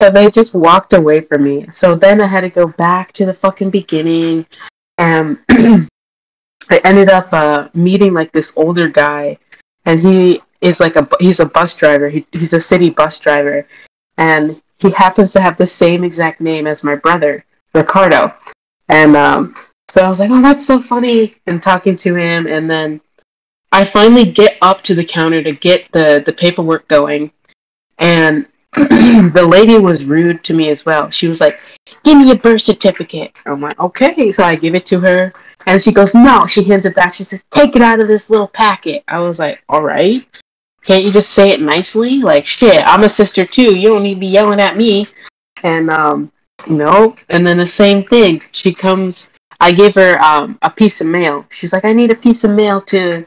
and 0.00 0.14
they 0.16 0.30
just 0.30 0.54
walked 0.54 0.92
away 0.92 1.20
from 1.20 1.44
me. 1.44 1.66
So 1.70 1.94
then 1.94 2.20
I 2.20 2.26
had 2.26 2.42
to 2.42 2.50
go 2.50 2.68
back 2.68 3.12
to 3.12 3.26
the 3.26 3.34
fucking 3.34 3.70
beginning, 3.70 4.46
and 4.98 5.38
I 6.70 6.80
ended 6.84 7.10
up 7.10 7.32
uh, 7.32 7.68
meeting 7.74 8.14
like 8.14 8.32
this 8.32 8.56
older 8.56 8.88
guy, 8.88 9.38
and 9.84 10.00
he 10.00 10.40
is 10.60 10.80
like 10.80 10.96
a 10.96 11.08
he's 11.20 11.40
a 11.40 11.46
bus 11.46 11.76
driver. 11.76 12.08
He, 12.08 12.26
he's 12.32 12.52
a 12.52 12.60
city 12.60 12.90
bus 12.90 13.20
driver, 13.20 13.66
and 14.18 14.60
he 14.78 14.90
happens 14.90 15.32
to 15.32 15.40
have 15.40 15.56
the 15.56 15.66
same 15.66 16.04
exact 16.04 16.40
name 16.40 16.66
as 16.66 16.84
my 16.84 16.96
brother, 16.96 17.44
Ricardo. 17.74 18.34
And 18.88 19.16
um, 19.16 19.54
so 19.88 20.02
I 20.02 20.08
was 20.08 20.18
like, 20.18 20.30
oh, 20.30 20.42
that's 20.42 20.66
so 20.66 20.80
funny, 20.80 21.34
and 21.46 21.62
talking 21.62 21.96
to 21.96 22.14
him, 22.14 22.46
and 22.46 22.70
then 22.70 23.00
I 23.72 23.84
finally 23.84 24.30
get 24.30 24.56
up 24.62 24.82
to 24.82 24.94
the 24.94 25.04
counter 25.04 25.42
to 25.42 25.52
get 25.52 25.90
the 25.92 26.22
the 26.24 26.32
paperwork 26.32 26.88
going, 26.88 27.30
and 27.98 28.46
the 28.72 29.46
lady 29.46 29.78
was 29.78 30.04
rude 30.04 30.42
to 30.44 30.54
me 30.54 30.70
as 30.70 30.84
well. 30.84 31.10
She 31.10 31.28
was 31.28 31.40
like, 31.40 31.60
"Give 32.04 32.18
me 32.18 32.30
a 32.30 32.36
birth 32.36 32.62
certificate." 32.62 33.32
I'm 33.46 33.60
like, 33.60 33.78
"Okay." 33.78 34.32
So 34.32 34.44
I 34.44 34.56
give 34.56 34.74
it 34.74 34.86
to 34.86 35.00
her, 35.00 35.32
and 35.66 35.80
she 35.80 35.92
goes, 35.92 36.14
"No." 36.14 36.46
She 36.46 36.64
hands 36.64 36.86
it 36.86 36.94
back. 36.94 37.14
She 37.14 37.24
says, 37.24 37.44
"Take 37.50 37.76
it 37.76 37.82
out 37.82 38.00
of 38.00 38.08
this 38.08 38.30
little 38.30 38.48
packet." 38.48 39.04
I 39.08 39.18
was 39.18 39.38
like, 39.38 39.62
"All 39.68 39.82
right." 39.82 40.24
Can't 40.86 41.04
you 41.04 41.10
just 41.10 41.30
say 41.30 41.50
it 41.50 41.60
nicely? 41.60 42.22
Like, 42.22 42.46
shit, 42.46 42.80
I'm 42.86 43.02
a 43.02 43.08
sister 43.08 43.44
too. 43.44 43.76
You 43.76 43.88
don't 43.88 44.04
need 44.04 44.14
to 44.14 44.20
be 44.20 44.28
yelling 44.28 44.60
at 44.60 44.76
me. 44.76 45.08
And 45.64 45.90
um, 45.90 46.30
no. 46.68 47.16
And 47.28 47.44
then 47.44 47.58
the 47.58 47.66
same 47.66 48.04
thing. 48.04 48.40
She 48.52 48.72
comes. 48.72 49.32
I 49.60 49.72
give 49.72 49.96
her 49.96 50.18
um, 50.20 50.58
a 50.62 50.70
piece 50.70 51.00
of 51.00 51.08
mail. 51.08 51.44
She's 51.50 51.72
like, 51.72 51.84
I 51.84 51.92
need 51.92 52.12
a 52.12 52.14
piece 52.14 52.44
of 52.44 52.52
mail 52.52 52.80
to 52.82 53.26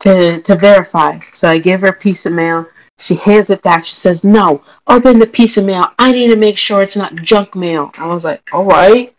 to 0.00 0.42
to 0.42 0.56
verify. 0.56 1.18
So 1.32 1.48
I 1.48 1.58
give 1.58 1.80
her 1.80 1.88
a 1.88 1.92
piece 1.92 2.26
of 2.26 2.34
mail. 2.34 2.66
She 2.98 3.14
hands 3.14 3.48
it 3.48 3.62
back. 3.62 3.84
She 3.84 3.94
says, 3.94 4.24
"No, 4.24 4.62
open 4.86 5.18
the 5.18 5.26
piece 5.26 5.56
of 5.56 5.64
mail. 5.64 5.86
I 5.98 6.12
need 6.12 6.28
to 6.28 6.36
make 6.36 6.58
sure 6.58 6.82
it's 6.82 6.96
not 6.96 7.16
junk 7.16 7.54
mail." 7.54 7.92
I 7.96 8.06
was 8.06 8.24
like, 8.24 8.42
"All 8.52 8.64
right." 8.66 9.14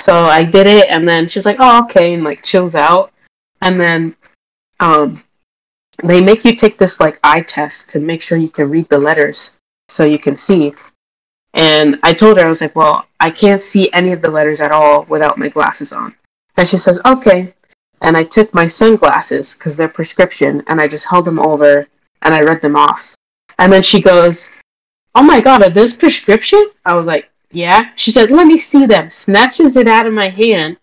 So 0.00 0.14
I 0.14 0.42
did 0.42 0.66
it, 0.66 0.88
and 0.88 1.06
then 1.06 1.28
she 1.28 1.38
was 1.38 1.46
like, 1.46 1.58
"Oh, 1.60 1.84
okay," 1.84 2.14
and 2.14 2.24
like 2.24 2.42
chills 2.42 2.74
out. 2.74 3.12
And 3.60 3.78
then, 3.78 4.16
um, 4.80 5.22
they 6.02 6.20
make 6.22 6.44
you 6.44 6.56
take 6.56 6.78
this 6.78 7.00
like 7.00 7.18
eye 7.22 7.42
test 7.42 7.90
to 7.90 8.00
make 8.00 8.22
sure 8.22 8.38
you 8.38 8.48
can 8.48 8.70
read 8.70 8.88
the 8.88 8.98
letters 8.98 9.58
so 9.88 10.04
you 10.04 10.18
can 10.18 10.36
see. 10.36 10.74
And 11.52 11.98
I 12.02 12.12
told 12.12 12.38
her 12.38 12.46
I 12.46 12.48
was 12.48 12.60
like, 12.60 12.76
well, 12.76 13.06
I 13.18 13.30
can't 13.30 13.60
see 13.60 13.92
any 13.92 14.12
of 14.12 14.22
the 14.22 14.30
letters 14.30 14.60
at 14.60 14.72
all 14.72 15.04
without 15.04 15.36
my 15.36 15.48
glasses 15.48 15.92
on. 15.92 16.14
And 16.56 16.66
she 16.66 16.76
says, 16.76 17.00
okay. 17.04 17.52
And 18.02 18.16
I 18.16 18.24
took 18.24 18.54
my 18.54 18.66
sunglasses 18.66 19.54
because 19.54 19.76
they're 19.76 19.88
prescription, 19.88 20.62
and 20.68 20.80
I 20.80 20.88
just 20.88 21.08
held 21.08 21.26
them 21.26 21.38
over 21.38 21.86
and 22.22 22.34
I 22.34 22.42
read 22.42 22.62
them 22.62 22.76
off. 22.76 23.14
And 23.58 23.72
then 23.72 23.82
she 23.82 24.00
goes, 24.00 24.58
oh 25.14 25.22
my 25.22 25.40
god, 25.40 25.62
are 25.62 25.70
those 25.70 25.92
prescription? 25.92 26.64
I 26.86 26.94
was 26.94 27.06
like, 27.06 27.30
yeah. 27.50 27.90
She 27.96 28.10
said, 28.10 28.30
let 28.30 28.46
me 28.46 28.58
see 28.58 28.86
them. 28.86 29.10
Snatches 29.10 29.76
it 29.76 29.88
out 29.88 30.06
of 30.06 30.12
my 30.12 30.28
hand 30.28 30.76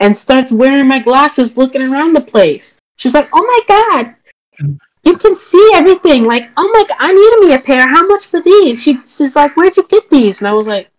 and 0.00 0.16
starts 0.16 0.52
wearing 0.52 0.86
my 0.88 0.98
glasses, 0.98 1.56
looking 1.56 1.82
around 1.82 2.12
the 2.14 2.20
place. 2.20 2.78
She's 2.96 3.14
like, 3.14 3.28
oh 3.32 3.42
my 3.42 3.60
god, 3.68 4.76
you 5.04 5.16
can 5.16 5.34
see 5.34 5.70
everything. 5.74 6.24
Like, 6.24 6.50
oh 6.56 6.70
my 6.72 6.84
god, 6.88 6.96
I 7.00 7.12
need 7.12 7.48
me 7.48 7.54
a 7.54 7.58
pair. 7.60 7.88
How 7.88 8.06
much 8.06 8.26
for 8.26 8.40
these? 8.40 8.82
She, 8.82 8.98
she's 9.06 9.36
like, 9.36 9.56
where'd 9.56 9.76
you 9.76 9.86
get 9.88 10.08
these? 10.10 10.40
And 10.40 10.48
I 10.48 10.52
was 10.52 10.66
like, 10.66 10.90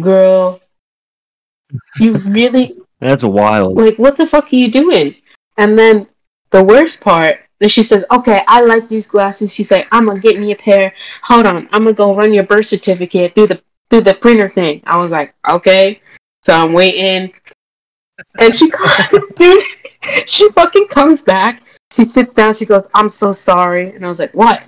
girl, 0.00 0.60
you 2.00 2.14
really 2.18 2.76
That's 3.00 3.22
wild. 3.22 3.76
like 3.76 3.98
what 3.98 4.16
the 4.16 4.26
fuck 4.26 4.52
are 4.52 4.56
you 4.56 4.70
doing? 4.70 5.14
And 5.56 5.78
then 5.78 6.08
the 6.50 6.62
worst 6.62 7.00
part, 7.00 7.36
then 7.60 7.68
she 7.68 7.82
says, 7.82 8.04
Okay, 8.10 8.42
I 8.46 8.62
like 8.62 8.88
these 8.88 9.06
glasses. 9.06 9.54
She's 9.54 9.70
like, 9.70 9.86
I'm 9.92 10.06
gonna 10.06 10.20
get 10.20 10.38
me 10.38 10.52
a 10.52 10.56
pair. 10.56 10.92
Hold 11.22 11.46
on, 11.46 11.68
I'm 11.72 11.84
gonna 11.84 11.92
go 11.92 12.14
run 12.14 12.32
your 12.32 12.44
birth 12.44 12.66
certificate 12.66 13.34
through 13.34 13.48
the 13.48 13.62
through 13.90 14.02
the 14.02 14.14
printer 14.14 14.48
thing. 14.48 14.82
I 14.86 14.98
was 14.98 15.10
like, 15.10 15.34
Okay. 15.48 16.00
So 16.42 16.54
I'm 16.54 16.72
waiting. 16.72 17.32
And 18.40 18.54
she 18.54 18.70
dude 19.36 19.62
she 20.26 20.50
fucking 20.50 20.88
comes 20.88 21.22
back. 21.22 21.62
She 21.96 22.08
sits 22.08 22.32
down, 22.34 22.54
she 22.54 22.66
goes, 22.66 22.88
I'm 22.94 23.08
so 23.08 23.32
sorry. 23.32 23.94
And 23.94 24.04
I 24.04 24.08
was 24.08 24.18
like, 24.18 24.34
What? 24.34 24.62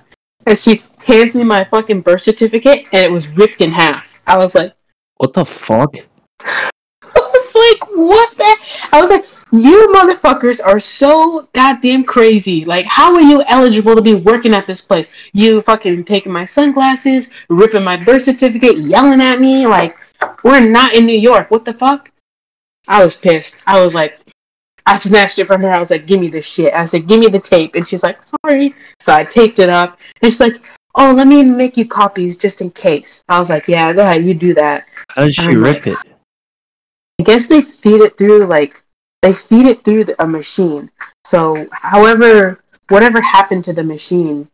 And 0.45 0.57
she 0.57 0.81
hands 0.99 1.33
me 1.33 1.43
my 1.43 1.63
fucking 1.63 2.01
birth 2.01 2.21
certificate 2.21 2.85
and 2.91 3.03
it 3.03 3.11
was 3.11 3.27
ripped 3.29 3.61
in 3.61 3.71
half. 3.71 4.21
I 4.27 4.37
was 4.37 4.55
like, 4.55 4.73
What 5.17 5.33
the 5.33 5.45
fuck? 5.45 5.95
Was 7.53 7.79
like, 7.79 7.89
what 7.95 8.37
the? 8.37 8.57
I 8.91 9.01
was 9.01 9.09
like, 9.09 9.23
you 9.51 9.93
motherfuckers 9.95 10.63
are 10.63 10.79
so 10.79 11.47
goddamn 11.53 12.03
crazy. 12.03 12.65
Like, 12.65 12.85
how 12.85 13.13
are 13.13 13.21
you 13.21 13.43
eligible 13.47 13.95
to 13.95 14.01
be 14.01 14.15
working 14.15 14.53
at 14.53 14.67
this 14.67 14.81
place? 14.81 15.09
You 15.33 15.61
fucking 15.61 16.05
taking 16.05 16.31
my 16.31 16.45
sunglasses, 16.45 17.31
ripping 17.49 17.83
my 17.83 18.01
birth 18.03 18.23
certificate, 18.23 18.77
yelling 18.77 19.21
at 19.21 19.41
me. 19.41 19.67
Like, 19.67 19.97
we're 20.43 20.59
not 20.59 20.93
in 20.93 21.05
New 21.05 21.19
York. 21.19 21.51
What 21.51 21.65
the 21.65 21.73
fuck? 21.73 22.11
I 22.87 23.03
was 23.03 23.15
pissed. 23.15 23.57
I 23.67 23.81
was 23.81 23.93
like, 23.93 24.17
I 24.85 24.97
snatched 24.99 25.39
it 25.39 25.45
from 25.45 25.61
her. 25.61 25.71
I 25.71 25.79
was 25.79 25.91
like, 25.91 26.07
give 26.07 26.19
me 26.19 26.27
this 26.27 26.47
shit. 26.47 26.73
I 26.73 26.85
said, 26.85 27.07
give 27.07 27.19
me 27.19 27.27
the 27.27 27.39
tape. 27.39 27.75
And 27.75 27.87
she's 27.87 28.03
like, 28.03 28.19
sorry. 28.23 28.73
So 28.99 29.13
I 29.13 29.23
taped 29.23 29.59
it 29.59 29.69
up. 29.69 29.99
And 30.21 30.31
she's 30.31 30.41
like, 30.41 30.55
oh, 30.95 31.13
let 31.13 31.27
me 31.27 31.43
make 31.43 31.77
you 31.77 31.87
copies 31.87 32.37
just 32.37 32.61
in 32.61 32.71
case. 32.71 33.23
I 33.29 33.39
was 33.39 33.49
like, 33.49 33.67
yeah, 33.67 33.93
go 33.93 34.01
ahead. 34.01 34.25
You 34.25 34.33
do 34.33 34.53
that. 34.55 34.87
How 35.09 35.25
did 35.25 35.35
she 35.35 35.43
I'm 35.43 35.61
rip 35.61 35.87
it? 35.87 35.97
I 37.21 37.23
guess 37.23 37.45
they 37.45 37.61
feed 37.61 38.01
it 38.01 38.17
through 38.17 38.47
like 38.47 38.81
they 39.21 39.31
feed 39.31 39.67
it 39.67 39.83
through 39.83 40.05
the, 40.05 40.19
a 40.23 40.25
machine. 40.25 40.89
So, 41.23 41.67
however, 41.71 42.63
whatever 42.89 43.21
happened 43.21 43.63
to 43.65 43.73
the 43.73 43.83
machine, 43.83 44.49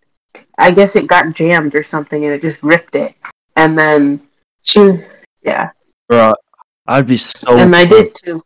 I 0.57 0.71
guess 0.71 0.97
it 0.97 1.07
got 1.07 1.33
jammed 1.33 1.75
or 1.75 1.81
something, 1.81 2.25
and 2.25 2.33
it 2.33 2.41
just 2.41 2.63
ripped 2.63 2.95
it. 2.95 3.15
And 3.55 3.79
then 3.79 4.19
she, 4.63 4.99
yeah, 5.43 5.69
Bro, 6.09 6.33
I'd 6.87 7.07
be 7.07 7.15
so. 7.15 7.55
and 7.55 7.73
I 7.73 7.85
did 7.85 8.13
too. 8.13 8.43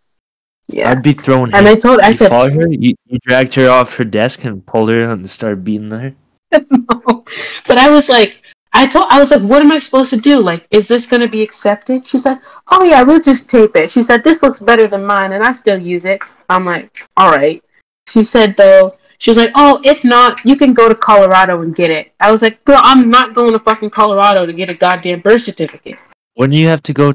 Yeah, 0.68 0.92
I'd 0.92 1.02
be 1.02 1.14
throwing. 1.14 1.52
and 1.56 1.68
I 1.68 1.74
told, 1.74 2.00
I 2.02 2.10
you 2.10 2.14
said, 2.14 2.30
fought 2.30 2.52
her. 2.52 2.68
You, 2.68 2.94
you 3.08 3.18
dragged 3.26 3.56
her 3.56 3.72
off 3.72 3.96
her 3.96 4.04
desk 4.04 4.44
and 4.44 4.64
pulled 4.64 4.92
her 4.92 5.10
and 5.10 5.28
started 5.28 5.64
beating 5.64 5.90
her. 5.90 6.14
no. 6.70 7.26
But 7.66 7.80
I 7.80 7.90
was 7.90 8.08
like, 8.08 8.36
I 8.74 8.86
told, 8.86 9.06
I 9.10 9.20
was 9.20 9.32
like, 9.32 9.42
what 9.42 9.62
am 9.62 9.72
I 9.72 9.80
supposed 9.80 10.12
to 10.12 10.18
do? 10.18 10.38
Like, 10.38 10.66
is 10.72 10.88
this 10.88 11.06
going 11.06 11.22
to 11.22 11.28
be 11.28 11.44
accepted? 11.44 12.08
She 12.08 12.18
said, 12.18 12.40
oh 12.70 12.84
yeah, 12.84 13.04
we'll 13.04 13.20
just 13.20 13.50
tape 13.50 13.76
it. 13.76 13.92
She 13.92 14.04
said, 14.04 14.24
this 14.24 14.42
looks 14.42 14.60
better 14.60 14.88
than 14.88 15.06
mine, 15.06 15.34
and 15.34 15.44
I 15.44 15.52
still 15.52 15.78
use 15.78 16.06
it. 16.06 16.22
I'm 16.50 16.66
like, 16.66 17.08
all 17.18 17.32
right. 17.32 17.64
She 18.08 18.24
said 18.24 18.56
though, 18.56 18.94
she 19.18 19.30
was 19.30 19.38
like, 19.38 19.52
oh, 19.56 19.80
if 19.84 20.04
not, 20.04 20.44
you 20.44 20.56
can 20.56 20.74
go 20.74 20.90
to 20.90 20.96
Colorado 20.96 21.62
and 21.62 21.76
get 21.76 21.92
it. 21.92 22.12
I 22.20 22.32
was 22.32 22.42
like, 22.42 22.64
girl, 22.64 22.80
I'm 22.82 23.10
not 23.10 23.36
going 23.36 23.54
to 23.54 23.60
fucking 23.60 23.92
Colorado 23.92 24.46
to 24.46 24.54
get 24.54 24.70
a 24.70 24.74
goddamn 24.74 25.20
birth 25.20 25.44
certificate. 25.44 26.00
Wouldn't 26.38 26.58
you 26.58 26.68
have 26.68 26.82
to 26.84 26.94
go 26.94 27.14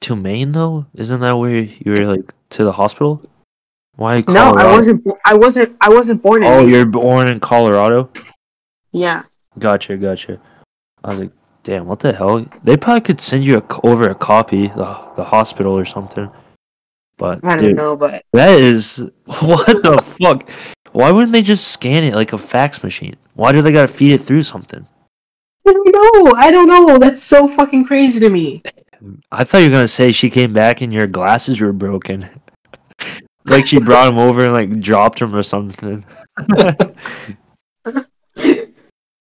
to 0.00 0.16
Maine 0.16 0.52
though? 0.52 0.86
Isn't 0.94 1.20
that 1.20 1.32
where 1.32 1.58
you 1.58 1.92
were 1.92 2.16
like 2.16 2.32
to 2.50 2.64
the 2.64 2.72
hospital? 2.72 3.22
Why? 3.96 4.22
No, 4.28 4.54
I 4.54 4.70
wasn't. 4.70 5.06
I 5.24 5.34
wasn't. 5.34 5.76
I 5.80 5.88
wasn't 5.88 6.22
born 6.22 6.42
in. 6.42 6.48
Oh, 6.48 6.60
Maine. 6.60 6.68
you're 6.68 6.86
born 6.86 7.28
in 7.28 7.40
Colorado. 7.40 8.10
Yeah. 8.92 9.24
Gotcha, 9.58 9.96
gotcha. 9.96 10.40
I 11.04 11.10
was 11.10 11.20
like, 11.20 11.32
damn, 11.62 11.86
what 11.86 12.00
the 12.00 12.12
hell? 12.12 12.44
They 12.64 12.76
probably 12.76 13.00
could 13.02 13.20
send 13.20 13.44
you 13.44 13.58
a, 13.58 13.80
over 13.84 14.08
a 14.08 14.14
copy, 14.14 14.68
the 14.68 14.98
the 15.16 15.24
hospital 15.24 15.76
or 15.76 15.84
something. 15.84 16.30
But 17.16 17.44
I 17.44 17.56
don't 17.56 17.68
dude, 17.68 17.76
know, 17.76 17.96
but 17.96 18.24
that 18.32 18.58
is 18.58 18.96
what 19.24 19.82
the 19.82 20.02
fuck? 20.20 20.48
Why 20.92 21.10
wouldn't 21.10 21.32
they 21.32 21.42
just 21.42 21.68
scan 21.68 22.02
it 22.02 22.14
like 22.14 22.32
a 22.32 22.38
fax 22.38 22.82
machine? 22.82 23.16
Why 23.34 23.52
do 23.52 23.62
they 23.62 23.72
gotta 23.72 23.88
feed 23.88 24.12
it 24.12 24.22
through 24.22 24.42
something? 24.42 24.86
I 25.66 25.72
don't 25.72 25.92
know. 25.92 26.32
I 26.36 26.50
don't 26.50 26.68
know. 26.68 26.98
That's 26.98 27.22
so 27.22 27.46
fucking 27.46 27.84
crazy 27.84 28.18
to 28.20 28.28
me. 28.28 28.62
I 29.30 29.44
thought 29.44 29.58
you 29.58 29.68
were 29.68 29.74
gonna 29.74 29.88
say 29.88 30.12
she 30.12 30.30
came 30.30 30.52
back 30.52 30.80
and 30.80 30.92
your 30.92 31.06
glasses 31.06 31.60
were 31.60 31.72
broken. 31.72 32.28
like 33.44 33.66
she 33.66 33.78
brought 33.78 34.06
them 34.06 34.18
over 34.18 34.44
and 34.44 34.52
like 34.52 34.80
dropped 34.80 35.20
them 35.20 35.34
or 35.34 35.42
something. 35.42 36.04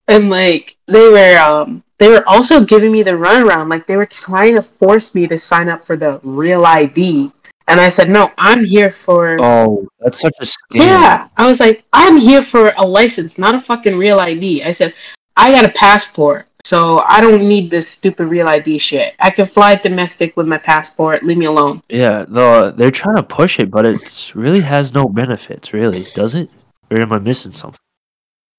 and 0.09 0.29
like 0.29 0.75
they 0.87 1.09
were 1.09 1.37
um 1.37 1.83
they 1.97 2.09
were 2.09 2.27
also 2.27 2.63
giving 2.63 2.91
me 2.91 3.03
the 3.03 3.11
runaround. 3.11 3.69
Like 3.69 3.85
they 3.85 3.97
were 3.97 4.05
trying 4.05 4.55
to 4.55 4.61
force 4.61 5.15
me 5.15 5.27
to 5.27 5.37
sign 5.37 5.69
up 5.69 5.83
for 5.83 5.97
the 5.97 6.19
real 6.23 6.65
id 6.65 7.31
and 7.69 7.79
i 7.79 7.87
said 7.87 8.09
no 8.09 8.31
i'm 8.37 8.65
here 8.65 8.91
for 8.91 9.37
oh, 9.39 9.87
that's 9.99 10.19
such 10.19 10.33
a 10.41 10.43
scam. 10.43 10.85
yeah. 10.85 11.27
I 11.37 11.47
was 11.47 11.59
like 11.59 11.85
i'm 11.93 12.17
here 12.17 12.41
for 12.41 12.73
a 12.77 12.85
license 12.85 13.37
not 13.37 13.55
a 13.55 13.61
fucking 13.61 13.95
real 13.95 14.19
id 14.19 14.63
i 14.63 14.71
said 14.71 14.93
i 15.37 15.51
got 15.51 15.65
a 15.65 15.69
passport 15.69 16.47
so 16.63 16.99
i 16.99 17.21
don't 17.21 17.47
need 17.47 17.69
this 17.69 17.87
stupid 17.87 18.25
real 18.25 18.47
id 18.47 18.77
shit. 18.79 19.15
I 19.19 19.29
can 19.29 19.45
fly 19.45 19.75
domestic 19.75 20.35
with 20.35 20.47
my 20.47 20.57
passport. 20.57 21.23
Leave 21.23 21.37
me 21.37 21.45
alone. 21.45 21.81
Yeah, 21.87 22.25
the 22.27 22.73
they're 22.75 22.91
trying 22.91 23.15
to 23.15 23.23
push 23.23 23.59
it, 23.59 23.71
but 23.71 23.85
it 23.85 24.31
really 24.35 24.59
has 24.59 24.93
no 24.93 25.05
benefits, 25.07 25.71
really, 25.71 26.03
does 26.15 26.35
it? 26.35 26.49
Or 26.91 26.99
am 26.99 27.13
I 27.13 27.19
missing 27.19 27.53
something? 27.53 27.79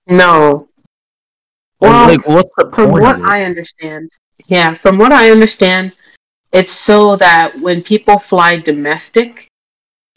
no 0.08 0.68
Well, 1.80 2.08
like, 2.08 2.26
what's 2.26 2.50
the 2.56 2.70
from 2.74 2.90
point 2.90 3.02
what 3.02 3.16
of 3.16 3.22
it? 3.22 3.26
I 3.26 3.44
understand, 3.44 4.10
yeah, 4.46 4.74
from 4.74 4.98
what 4.98 5.12
I 5.12 5.30
understand, 5.30 5.92
it's 6.52 6.72
so 6.72 7.16
that 7.16 7.58
when 7.60 7.82
people 7.82 8.18
fly 8.18 8.58
domestic, 8.58 9.48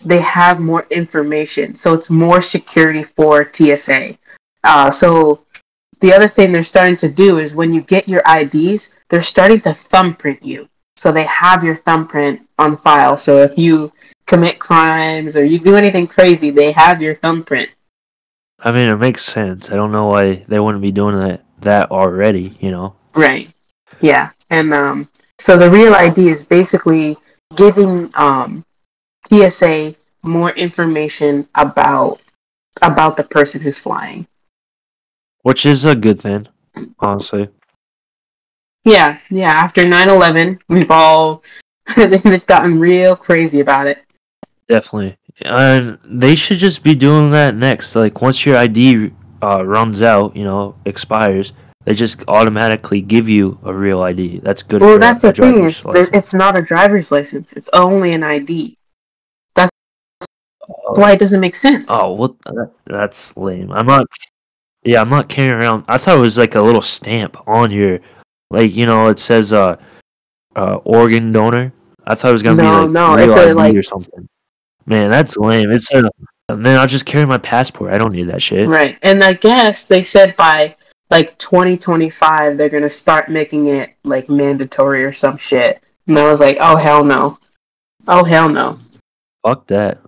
they 0.04 0.20
have 0.20 0.60
more 0.60 0.86
information. 0.90 1.76
So 1.76 1.94
it's 1.94 2.10
more 2.10 2.42
security 2.42 3.04
for 3.04 3.50
TSA. 3.52 4.18
Uh, 4.64 4.92
so 4.92 5.46
the 6.02 6.14
other 6.14 6.28
thing 6.28 6.52
they're 6.52 6.64
starting 6.64 6.98
to 6.98 7.12
do 7.12 7.38
is 7.38 7.56
when 7.56 7.74
you 7.74 7.82
get 7.82 8.08
your 8.08 8.22
IDs, 8.28 9.00
they're 9.10 9.22
starting 9.22 9.62
to 9.62 9.74
thumbprint 9.74 10.44
you. 10.44 10.68
So 10.98 11.12
they 11.12 11.24
have 11.24 11.64
your 11.64 11.78
thumbprint 11.78 12.42
on 12.60 12.78
file. 12.78 13.18
So 13.18 13.38
if 13.38 13.58
you 13.58 13.92
commit 14.28 14.60
crimes 14.60 15.36
or 15.36 15.46
you 15.46 15.60
do 15.60 15.76
anything 15.76 16.08
crazy, 16.08 16.50
they 16.50 16.72
have 16.72 17.02
your 17.02 17.16
thumbprint. 17.16 17.70
I 18.60 18.72
mean, 18.72 18.90
it 18.90 18.96
makes 18.98 19.24
sense. 19.26 19.72
I 19.72 19.76
don't 19.76 19.92
know 19.92 20.06
why 20.06 20.46
they 20.48 20.60
wouldn't 20.60 20.82
be 20.82 20.92
doing 20.92 21.20
that 21.20 21.44
that 21.64 21.92
already. 21.92 22.54
You 22.60 22.72
know? 22.72 22.96
Right. 23.16 23.50
Yeah. 24.02 24.30
And 24.50 24.74
um, 24.74 25.10
so 25.40 25.58
the 25.58 25.70
real 25.70 25.94
ID 25.94 26.30
is 26.30 26.44
basically 26.44 27.18
giving 27.56 28.10
um, 28.16 28.66
TSA 29.32 29.96
more 30.24 30.52
information 30.52 31.48
about 31.56 32.20
about 32.82 33.18
the 33.18 33.24
person 33.24 33.62
who's 33.62 33.78
flying. 33.78 34.28
Which 35.42 35.66
is 35.66 35.86
a 35.86 35.96
good 35.96 36.20
thing, 36.20 36.48
honestly. 37.00 37.50
Yeah. 38.86 39.20
Yeah. 39.30 39.52
After 39.52 39.84
9/11, 39.84 40.60
we've 40.70 40.92
all 40.92 41.44
they've 41.96 42.46
gotten 42.46 42.80
real 42.80 43.16
crazy 43.16 43.60
about 43.60 43.88
it. 43.88 44.00
Definitely. 44.68 45.18
And 45.42 45.98
they 46.06 46.36
should 46.36 46.58
just 46.58 46.84
be 46.84 46.96
doing 46.96 47.32
that 47.32 47.56
next. 47.56 47.96
Like 47.96 48.22
once 48.22 48.46
your 48.46 48.58
ID 48.58 49.12
uh, 49.44 49.64
runs 49.66 50.02
out, 50.02 50.36
you 50.36 50.44
know, 50.44 50.76
expires, 50.86 51.54
they 51.86 51.94
just 51.94 52.24
automatically 52.28 53.02
give 53.02 53.28
you 53.28 53.60
a 53.64 53.74
real 53.74 54.02
ID. 54.02 54.40
That's 54.40 54.64
good 54.64 54.82
Well, 54.82 54.98
that's 55.00 55.24
a, 55.24 55.28
the 55.28 55.42
thing. 55.42 55.64
license. 55.66 56.10
it's 56.14 56.34
not 56.34 56.58
a 56.58 56.62
driver's 56.62 57.12
license. 57.12 57.54
It's 57.54 57.70
only 57.74 58.14
an 58.14 58.24
ID. 58.24 58.78
That's 59.56 59.70
Oh. 60.70 61.00
why 61.00 61.12
it 61.12 61.20
doesn't 61.20 61.42
make 61.42 61.56
sense. 61.56 61.90
Oh, 61.92 62.14
what? 62.14 62.36
That, 62.46 62.72
that's 62.86 63.36
lame. 63.36 63.72
I'm 63.72 63.86
not. 63.86 64.06
Yeah, 64.86 65.02
I'm 65.02 65.10
not 65.10 65.28
carrying 65.30 65.54
around. 65.62 65.84
I 65.90 65.98
thought 65.98 66.18
it 66.18 66.22
was 66.22 66.38
like 66.38 66.56
a 66.56 66.62
little 66.62 66.82
stamp 66.82 67.36
on 67.48 67.72
your, 67.72 68.00
like 68.50 68.74
you 68.74 68.86
know, 68.86 69.08
it 69.08 69.20
says 69.20 69.52
uh, 69.52 69.76
uh 70.56 70.76
organ 70.86 71.32
donor. 71.34 71.74
I 72.06 72.16
thought 72.16 72.30
it 72.30 72.34
was 72.34 72.44
gonna 72.44 72.64
No, 72.64 72.70
be 72.82 72.84
like 72.84 72.92
no, 72.92 73.16
real 73.16 73.28
it's 73.28 73.36
a, 73.38 73.42
ID 73.50 73.54
like- 73.54 73.76
or 73.78 73.84
something. 73.84 74.28
Man, 74.86 75.10
that's 75.10 75.36
lame. 75.38 75.72
It's 75.72 75.92
a 75.94 75.98
And 76.00 76.10
then 76.50 76.78
I'll 76.80 76.88
just 76.88 77.06
carry 77.06 77.26
my 77.26 77.38
passport. 77.38 77.94
I 77.94 77.98
don't 77.98 78.12
need 78.12 78.28
that 78.28 78.42
shit. 78.42 78.68
Right. 78.68 78.98
And 79.02 79.24
I 79.24 79.34
guess 79.34 79.88
they 79.88 80.04
said 80.04 80.36
by 80.36 80.76
like 81.10 81.38
2025 81.38 82.58
they're 82.58 82.70
going 82.70 82.84
to 82.84 82.90
start 82.90 83.30
making 83.30 83.68
it 83.68 83.94
like 84.04 84.30
mandatory 84.30 85.04
or 85.04 85.14
some 85.14 85.38
shit. 85.38 85.82
And 86.08 86.20
I 86.20 86.30
was 86.30 86.42
like, 86.42 86.58
"Oh 86.60 86.76
hell 86.76 87.04
no." 87.04 87.38
Oh 88.08 88.24
hell 88.26 88.50
no. 88.50 88.78
Fuck 89.46 89.68
that. 89.68 90.00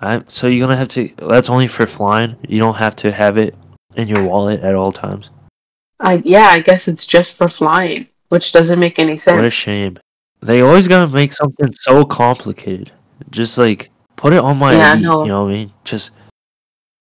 I 0.00 0.22
so 0.26 0.48
you're 0.48 0.66
gonna 0.66 0.78
have 0.78 0.88
to. 0.88 1.08
That's 1.18 1.48
only 1.48 1.68
for 1.68 1.86
flying. 1.86 2.36
You 2.48 2.58
don't 2.58 2.74
have 2.74 2.96
to 2.96 3.12
have 3.12 3.38
it 3.38 3.54
in 3.94 4.08
your 4.08 4.24
wallet 4.24 4.60
at 4.60 4.74
all 4.74 4.90
times. 4.90 5.30
I 6.00 6.14
yeah, 6.24 6.48
I 6.48 6.60
guess 6.60 6.88
it's 6.88 7.06
just 7.06 7.36
for 7.36 7.48
flying, 7.48 8.08
which 8.28 8.50
doesn't 8.52 8.80
make 8.80 8.98
any 8.98 9.16
sense. 9.16 9.36
What 9.36 9.44
a 9.44 9.50
shame. 9.50 9.98
They 10.42 10.60
always 10.60 10.88
gotta 10.88 11.08
make 11.08 11.32
something 11.32 11.72
so 11.72 12.04
complicated. 12.04 12.90
Just 13.30 13.58
like 13.58 13.90
put 14.16 14.32
it 14.32 14.38
on 14.38 14.56
my 14.58 14.74
Yeah, 14.74 14.92
ID, 14.92 15.00
you 15.02 15.06
know 15.06 15.44
what 15.44 15.50
I 15.50 15.52
mean? 15.52 15.72
Just 15.84 16.10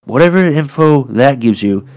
whatever 0.06 0.38
info 0.38 1.04
that 1.06 1.40
gives 1.40 1.64
you, 1.64 1.88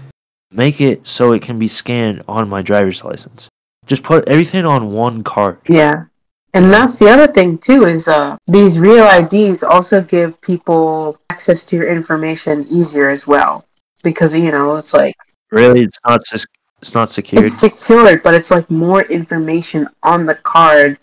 make 0.51 0.81
it 0.81 1.05
so 1.05 1.31
it 1.33 1.41
can 1.41 1.59
be 1.59 1.67
scanned 1.67 2.23
on 2.27 2.49
my 2.49 2.61
driver's 2.61 3.03
license. 3.03 3.47
Just 3.85 4.03
put 4.03 4.27
everything 4.27 4.65
on 4.65 4.91
one 4.91 5.23
card. 5.23 5.59
Yeah. 5.67 6.05
And 6.53 6.73
that's 6.73 6.97
the 6.97 7.07
other 7.09 7.27
thing 7.27 7.59
too 7.59 7.83
is 7.85 8.07
uh 8.07 8.35
these 8.47 8.79
real 8.79 9.07
IDs 9.07 9.61
also 9.61 10.01
give 10.01 10.41
people 10.41 11.19
access 11.29 11.63
to 11.65 11.75
your 11.75 11.87
information 11.87 12.65
easier 12.69 13.09
as 13.09 13.27
well 13.27 13.65
because 14.01 14.35
you 14.35 14.51
know 14.51 14.77
it's 14.77 14.93
like 14.93 15.15
Really, 15.51 15.83
it's 15.83 15.99
not 16.07 16.21
just 16.25 16.47
it's 16.81 16.95
not 16.95 17.11
secured. 17.11 17.45
it's 17.45 17.59
secured 17.59 18.23
but 18.23 18.33
it's 18.33 18.49
like 18.49 18.69
more 18.71 19.03
information 19.03 19.87
on 20.01 20.25
the 20.25 20.35
card 20.35 20.97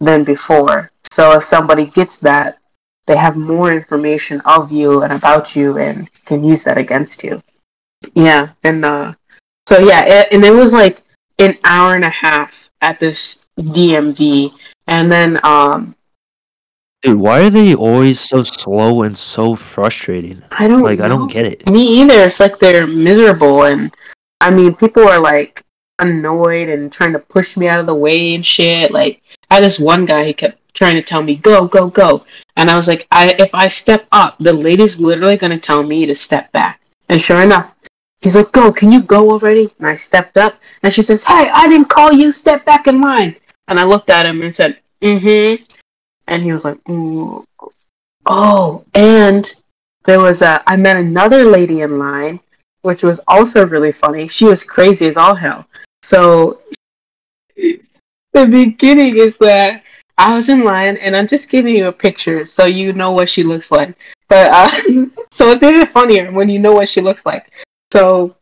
than 0.00 0.24
before. 0.24 0.90
So 1.10 1.32
if 1.36 1.44
somebody 1.44 1.86
gets 1.86 2.16
that, 2.20 2.58
they 3.06 3.16
have 3.16 3.36
more 3.36 3.72
information 3.72 4.40
of 4.44 4.72
you 4.72 5.02
and 5.02 5.12
about 5.12 5.54
you 5.54 5.78
and 5.78 6.10
can 6.24 6.42
use 6.44 6.64
that 6.64 6.78
against 6.78 7.22
you. 7.22 7.42
Yeah, 8.14 8.50
and 8.64 8.84
uh 8.84 9.14
so 9.68 9.78
yeah, 9.78 10.04
it, 10.04 10.28
and 10.32 10.44
it 10.44 10.52
was 10.52 10.72
like 10.72 11.02
an 11.38 11.56
hour 11.64 11.94
and 11.94 12.04
a 12.04 12.10
half 12.10 12.70
at 12.80 12.98
this 12.98 13.46
DMV 13.58 14.52
and 14.86 15.10
then 15.10 15.40
um 15.44 15.94
Dude, 17.02 17.18
why 17.18 17.42
are 17.44 17.50
they 17.50 17.74
always 17.74 18.18
so 18.18 18.42
slow 18.42 19.02
and 19.02 19.16
so 19.16 19.54
frustrating? 19.54 20.42
I 20.50 20.66
don't 20.66 20.82
Like 20.82 21.00
I 21.00 21.08
don't 21.08 21.30
get 21.30 21.46
it. 21.46 21.68
Me 21.70 22.00
either. 22.00 22.24
It's 22.24 22.40
like 22.40 22.58
they're 22.58 22.86
miserable, 22.86 23.64
and 23.64 23.94
I 24.40 24.50
mean, 24.50 24.74
people 24.74 25.06
are 25.06 25.20
like 25.20 25.62
annoyed 25.98 26.68
and 26.68 26.92
trying 26.92 27.12
to 27.12 27.18
push 27.18 27.56
me 27.56 27.68
out 27.68 27.80
of 27.80 27.86
the 27.86 27.94
way 27.94 28.34
and 28.34 28.44
shit. 28.44 28.90
Like, 28.90 29.22
I 29.50 29.56
had 29.56 29.64
this 29.64 29.78
one 29.78 30.04
guy, 30.04 30.24
he 30.24 30.34
kept 30.34 30.58
trying 30.76 30.94
to 30.94 31.02
tell 31.02 31.22
me, 31.22 31.34
"Go, 31.36 31.66
go, 31.66 31.88
go," 31.88 32.24
and 32.56 32.70
I 32.70 32.76
was 32.76 32.86
like, 32.86 33.06
"I 33.10 33.34
if 33.38 33.52
I 33.54 33.66
step 33.68 34.06
up, 34.12 34.36
the 34.38 34.52
lady's 34.52 35.00
literally 35.00 35.36
gonna 35.36 35.58
tell 35.58 35.82
me 35.82 36.06
to 36.06 36.14
step 36.14 36.52
back." 36.52 36.80
And 37.08 37.20
sure 37.20 37.42
enough, 37.42 37.72
he's 38.20 38.36
like, 38.36 38.52
"Go, 38.52 38.72
can 38.72 38.92
you 38.92 39.02
go 39.02 39.30
already?" 39.30 39.68
And 39.78 39.86
I 39.88 39.96
stepped 39.96 40.36
up, 40.36 40.54
and 40.82 40.92
she 40.92 41.02
says, 41.02 41.24
"Hey, 41.24 41.50
I 41.52 41.66
didn't 41.68 41.88
call 41.88 42.12
you. 42.12 42.30
Step 42.30 42.64
back 42.64 42.86
in 42.86 43.00
line." 43.00 43.34
And 43.68 43.80
I 43.80 43.84
looked 43.84 44.10
at 44.10 44.26
him 44.26 44.42
and 44.42 44.54
said, 44.54 44.78
"Mm-hmm," 45.02 45.64
and 46.28 46.42
he 46.42 46.52
was 46.52 46.64
like, 46.64 46.78
"Ooh." 46.88 47.44
"Oh," 48.26 48.84
and 48.94 49.50
there 50.04 50.20
was 50.20 50.42
a 50.42 50.62
I 50.66 50.76
met 50.76 50.96
another 50.96 51.44
lady 51.44 51.80
in 51.80 51.98
line, 51.98 52.38
which 52.82 53.02
was 53.02 53.20
also 53.26 53.66
really 53.66 53.92
funny. 53.92 54.28
She 54.28 54.44
was 54.44 54.62
crazy 54.62 55.06
as 55.08 55.16
all 55.16 55.34
hell. 55.34 55.66
So 56.02 56.60
the 57.56 58.46
beginning 58.46 59.16
is 59.16 59.38
that 59.38 59.82
I 60.18 60.34
was 60.34 60.48
in 60.48 60.64
line, 60.64 60.96
and 60.96 61.14
I'm 61.14 61.26
just 61.26 61.50
giving 61.50 61.74
you 61.74 61.86
a 61.88 61.92
picture 61.92 62.44
so 62.44 62.64
you 62.64 62.92
know 62.92 63.12
what 63.12 63.28
she 63.28 63.42
looks 63.42 63.70
like. 63.70 63.96
But 64.28 64.50
uh, 64.50 64.68
so 65.30 65.50
it's 65.50 65.62
even 65.62 65.86
funnier 65.86 66.32
when 66.32 66.48
you 66.48 66.58
know 66.58 66.72
what 66.72 66.88
she 66.88 67.00
looks 67.00 67.26
like. 67.26 67.52
So 67.92 68.34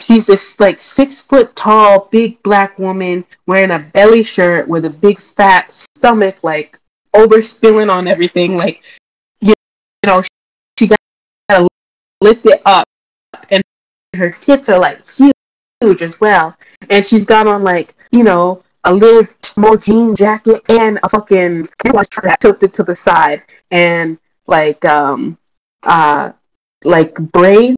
she's 0.00 0.26
this 0.26 0.60
like 0.60 0.80
six 0.80 1.26
foot 1.26 1.54
tall, 1.54 2.08
big 2.10 2.42
black 2.42 2.78
woman 2.78 3.24
wearing 3.46 3.70
a 3.70 3.78
belly 3.78 4.22
shirt 4.22 4.68
with 4.68 4.84
a 4.84 4.90
big 4.90 5.20
fat 5.20 5.72
stomach, 5.72 6.42
like 6.42 6.78
overspilling 7.14 7.92
on 7.92 8.06
everything. 8.06 8.56
Like 8.56 8.82
you, 9.40 9.54
know, 10.04 10.22
she 10.78 10.88
got 10.88 11.68
lift 12.20 12.46
it 12.46 12.60
up, 12.64 12.86
and 13.50 13.62
her 14.16 14.30
tits 14.30 14.68
are 14.68 14.78
like 14.78 15.00
huge 15.08 16.02
as 16.02 16.20
well. 16.20 16.56
And 16.90 17.04
she's 17.04 17.24
got 17.24 17.46
on 17.46 17.62
like 17.62 17.94
you 18.10 18.24
know 18.24 18.62
a 18.84 18.92
little 18.94 19.26
small 19.42 19.76
jean 19.76 20.14
jacket 20.16 20.62
and 20.68 20.98
a 21.02 21.08
fucking 21.08 21.68
that 21.84 22.38
tilted 22.40 22.74
to 22.74 22.82
the 22.82 22.94
side, 22.94 23.42
and 23.70 24.18
like 24.46 24.84
um 24.84 25.38
uh 25.84 26.32
like 26.84 27.14
braids 27.16 27.76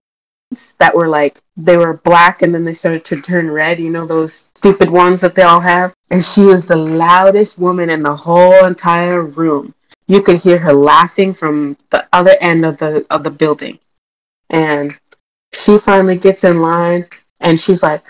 that 0.78 0.94
were 0.94 1.08
like 1.08 1.38
they 1.56 1.76
were 1.76 1.98
black 1.98 2.42
and 2.42 2.54
then 2.54 2.64
they 2.64 2.72
started 2.74 3.04
to 3.04 3.20
turn 3.20 3.50
red. 3.50 3.78
You 3.78 3.90
know 3.90 4.06
those 4.06 4.52
stupid 4.54 4.90
ones 4.90 5.20
that 5.20 5.34
they 5.34 5.42
all 5.42 5.60
have. 5.60 5.92
And 6.10 6.22
she 6.22 6.42
was 6.44 6.66
the 6.66 6.76
loudest 6.76 7.58
woman 7.58 7.90
in 7.90 8.02
the 8.02 8.14
whole 8.14 8.64
entire 8.64 9.22
room. 9.22 9.74
You 10.08 10.22
could 10.22 10.36
hear 10.36 10.58
her 10.58 10.72
laughing 10.72 11.34
from 11.34 11.76
the 11.90 12.06
other 12.12 12.36
end 12.40 12.64
of 12.64 12.78
the 12.78 13.06
of 13.10 13.24
the 13.24 13.30
building 13.30 13.78
and 14.50 14.96
she 15.52 15.78
finally 15.78 16.16
gets 16.18 16.44
in 16.44 16.60
line 16.60 17.04
and 17.40 17.60
she's 17.60 17.82
like 17.82 18.02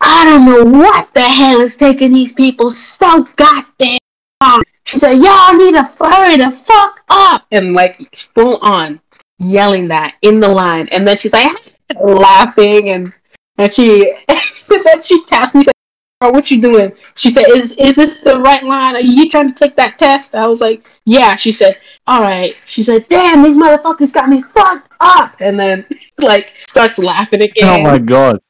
i 0.00 0.24
don't 0.24 0.44
know 0.44 0.78
what 0.78 1.12
the 1.14 1.20
hell 1.20 1.60
is 1.60 1.76
taking 1.76 2.12
these 2.12 2.32
people 2.32 2.70
so 2.70 3.24
goddamn 3.36 3.98
long. 4.40 4.62
She 4.84 4.98
said 4.98 5.14
y'all 5.14 5.54
need 5.54 5.72
to 5.72 5.82
hurry 5.82 6.36
the 6.36 6.50
fuck 6.50 7.00
up. 7.08 7.46
And 7.50 7.72
like 7.72 8.14
full 8.34 8.58
on 8.58 9.00
yelling 9.38 9.88
that 9.88 10.16
in 10.22 10.40
the 10.40 10.48
line. 10.48 10.88
And 10.88 11.06
then 11.06 11.16
she's 11.16 11.32
like 11.32 11.74
laughing. 12.00 12.90
And 12.90 13.12
and 13.58 13.70
she 13.70 14.14
then 14.68 15.02
she 15.02 15.24
tapped 15.24 15.54
me. 15.54 15.62
She's 15.62 15.68
like, 15.68 15.74
"Oh, 16.20 16.30
what 16.30 16.50
you 16.50 16.60
doing? 16.60 16.92
She 17.16 17.30
said 17.30 17.48
is 17.48 17.72
is 17.72 17.96
this 17.96 18.20
the 18.20 18.38
right 18.38 18.62
line? 18.62 18.96
Are 18.96 19.00
you 19.00 19.28
trying 19.28 19.48
to 19.48 19.54
take 19.54 19.76
that 19.76 19.98
test? 19.98 20.34
I 20.34 20.46
was 20.46 20.60
like 20.60 20.86
yeah. 21.04 21.36
She 21.36 21.52
said 21.52 21.78
all 22.08 22.22
right. 22.22 22.56
She 22.64 22.82
said, 22.82 23.06
damn, 23.08 23.42
these 23.42 23.58
motherfuckers 23.58 24.10
got 24.10 24.30
me 24.30 24.40
fucked 24.40 24.90
up. 24.98 25.36
And 25.40 25.60
then, 25.60 25.84
like, 26.18 26.54
starts 26.66 26.96
laughing 26.96 27.42
again. 27.42 27.80
Oh 27.80 27.82
my 27.82 27.98
god. 27.98 28.40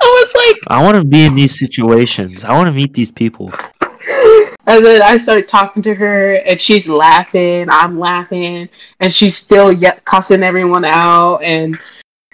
I 0.00 0.04
was 0.04 0.34
like, 0.34 0.62
I 0.68 0.82
want 0.82 0.96
to 0.96 1.04
be 1.04 1.24
in 1.24 1.34
these 1.34 1.58
situations. 1.58 2.44
I 2.44 2.52
want 2.52 2.66
to 2.66 2.72
meet 2.72 2.94
these 2.94 3.10
people. 3.10 3.52
and 4.66 4.84
then 4.84 5.02
I 5.02 5.16
start 5.16 5.48
talking 5.48 5.82
to 5.82 5.94
her, 5.94 6.36
and 6.36 6.58
she's 6.58 6.88
laughing. 6.88 7.68
I'm 7.70 7.98
laughing, 7.98 8.68
and 9.00 9.12
she's 9.12 9.36
still 9.36 9.72
yet 9.72 10.04
cussing 10.04 10.42
everyone 10.42 10.84
out, 10.84 11.38
and 11.42 11.78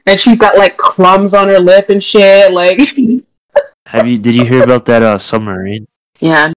and 0.07 0.18
she's 0.18 0.38
got 0.38 0.57
like 0.57 0.77
crumbs 0.77 1.35
on 1.35 1.48
her 1.48 1.59
lip 1.59 1.90
and 1.90 2.03
shit. 2.03 2.53
Like, 2.53 2.81
Have 3.87 4.07
you? 4.07 4.18
Did 4.18 4.35
you 4.35 4.44
hear 4.44 4.64
about 4.64 4.85
that 4.87 5.03
uh, 5.03 5.18
submarine? 5.18 5.87
yeah, 6.20 6.53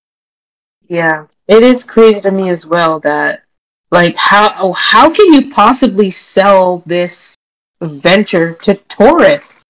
yeah. 0.88 1.26
It 1.48 1.64
is 1.64 1.84
crazy 1.84 2.22
to 2.22 2.32
me 2.32 2.50
as 2.50 2.66
well 2.66 3.00
that, 3.02 3.44
like, 3.92 4.16
how 4.16 4.54
oh, 4.58 4.74
how 4.74 5.14
can 5.14 5.34
you 5.34 5.52
possibly 5.52 6.10
sell 6.10 6.80
this 6.86 7.36
venture 7.82 8.54
to 8.62 8.76
tourists? 8.88 9.65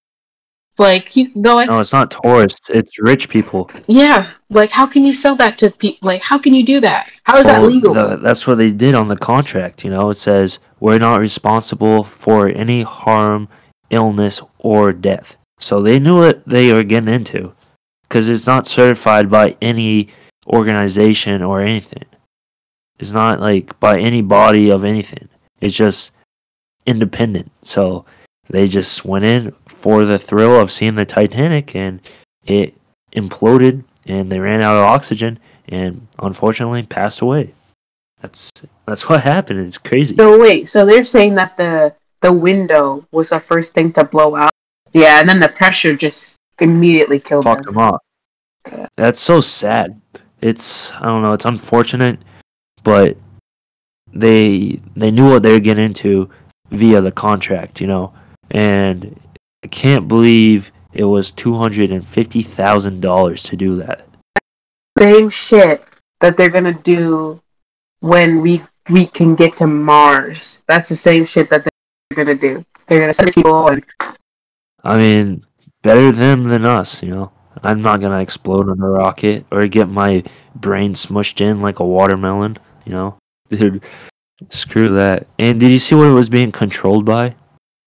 Like, 0.78 1.16
you 1.16 1.28
go 1.40 1.64
No, 1.64 1.80
it's 1.80 1.92
not 1.92 2.10
tourists. 2.10 2.68
It's 2.68 2.98
rich 3.00 3.28
people. 3.28 3.70
Yeah, 3.86 4.30
like 4.50 4.70
how 4.70 4.86
can 4.86 5.04
you 5.04 5.14
sell 5.14 5.34
that 5.36 5.56
to 5.58 5.70
people? 5.70 6.06
Like 6.06 6.22
how 6.22 6.38
can 6.38 6.54
you 6.54 6.64
do 6.64 6.80
that? 6.80 7.10
How 7.24 7.38
is 7.38 7.46
that 7.46 7.62
legal? 7.62 7.94
the- 7.94 8.16
that's 8.16 8.46
what 8.46 8.58
they 8.58 8.72
did 8.72 8.94
on 8.94 9.08
the 9.08 9.16
contract. 9.16 9.84
You 9.84 9.90
know, 9.90 10.10
it 10.10 10.18
says 10.18 10.58
we're 10.78 10.98
not 10.98 11.20
responsible 11.20 12.04
for 12.04 12.48
any 12.48 12.82
harm, 12.82 13.48
illness, 13.90 14.42
or 14.58 14.92
death. 14.92 15.36
So 15.58 15.80
they 15.80 15.98
knew 15.98 16.18
what 16.18 16.46
they 16.46 16.70
were 16.72 16.82
getting 16.82 17.12
into, 17.14 17.54
because 18.02 18.28
it's 18.28 18.46
not 18.46 18.66
certified 18.66 19.30
by 19.30 19.56
any 19.62 20.08
organization 20.46 21.42
or 21.42 21.62
anything. 21.62 22.04
It's 22.98 23.12
not 23.12 23.40
like 23.40 23.78
by 23.80 23.98
any 23.98 24.20
body 24.22 24.70
of 24.70 24.84
anything. 24.84 25.28
It's 25.60 25.74
just 25.74 26.12
independent. 26.84 27.50
So 27.62 28.04
they 28.48 28.68
just 28.68 29.04
went 29.04 29.24
in 29.24 29.54
for 29.86 30.04
the 30.04 30.18
thrill 30.18 30.60
of 30.60 30.72
seeing 30.72 30.96
the 30.96 31.04
Titanic, 31.04 31.76
and 31.76 32.00
it 32.44 32.74
imploded, 33.12 33.84
and 34.04 34.32
they 34.32 34.40
ran 34.40 34.60
out 34.60 34.74
of 34.74 34.82
oxygen, 34.82 35.38
and 35.68 36.08
unfortunately 36.18 36.82
passed 36.82 37.20
away. 37.20 37.54
That's 38.20 38.50
that's 38.84 39.08
what 39.08 39.22
happened. 39.22 39.60
It's 39.60 39.78
crazy. 39.78 40.16
So 40.16 40.40
wait, 40.40 40.68
so 40.68 40.84
they're 40.84 41.04
saying 41.04 41.36
that 41.36 41.56
the 41.56 41.94
the 42.20 42.32
window 42.32 43.06
was 43.12 43.28
the 43.28 43.38
first 43.38 43.74
thing 43.74 43.92
to 43.92 44.02
blow 44.02 44.34
out. 44.34 44.50
Yeah, 44.92 45.20
and 45.20 45.28
then 45.28 45.38
the 45.38 45.50
pressure 45.50 45.94
just 45.94 46.36
immediately 46.60 47.20
killed 47.20 47.44
Fucked 47.44 47.66
them. 47.66 47.74
them 47.74 47.94
up. 47.94 48.02
That's 48.96 49.20
so 49.20 49.40
sad. 49.40 50.00
It's 50.40 50.90
I 50.94 51.04
don't 51.04 51.22
know. 51.22 51.32
It's 51.32 51.44
unfortunate, 51.44 52.18
but 52.82 53.16
they 54.12 54.80
they 54.96 55.12
knew 55.12 55.30
what 55.30 55.44
they 55.44 55.52
were 55.52 55.60
getting 55.60 55.84
into 55.84 56.28
via 56.72 57.00
the 57.00 57.12
contract, 57.12 57.80
you 57.80 57.86
know, 57.86 58.12
and 58.50 59.20
I 59.64 59.68
can't 59.68 60.08
believe 60.08 60.70
it 60.92 61.04
was 61.04 61.30
two 61.30 61.56
hundred 61.56 61.90
and 61.90 62.06
fifty 62.06 62.42
thousand 62.42 63.00
dollars 63.00 63.42
to 63.44 63.56
do 63.56 63.76
that. 63.76 64.06
Same 64.98 65.28
shit 65.30 65.84
that 66.20 66.36
they're 66.36 66.50
gonna 66.50 66.72
do 66.72 67.40
when 68.00 68.40
we 68.40 68.62
we 68.88 69.06
can 69.06 69.34
get 69.34 69.56
to 69.56 69.66
Mars. 69.66 70.64
That's 70.68 70.88
the 70.88 70.96
same 70.96 71.24
shit 71.24 71.50
that 71.50 71.64
they're 71.64 72.24
gonna 72.24 72.38
do? 72.38 72.64
They're 72.86 73.00
gonna 73.00 73.12
send 73.12 73.32
people 73.34 73.68
and 73.68 73.84
I 74.84 74.96
mean, 74.96 75.44
better 75.82 76.12
them 76.12 76.44
than 76.44 76.64
us, 76.64 77.02
you 77.02 77.10
know. 77.10 77.32
I'm 77.62 77.82
not 77.82 78.00
gonna 78.00 78.20
explode 78.20 78.68
on 78.68 78.80
a 78.80 78.88
rocket 78.88 79.46
or 79.50 79.66
get 79.66 79.88
my 79.88 80.22
brain 80.54 80.94
smushed 80.94 81.40
in 81.40 81.60
like 81.60 81.80
a 81.80 81.84
watermelon, 81.84 82.58
you 82.84 82.92
know. 82.92 83.18
Dude, 83.50 83.82
screw 84.50 84.90
that. 84.90 85.26
And 85.38 85.58
did 85.58 85.70
you 85.70 85.78
see 85.78 85.94
what 85.94 86.06
it 86.06 86.12
was 86.12 86.28
being 86.28 86.52
controlled 86.52 87.04
by? 87.04 87.34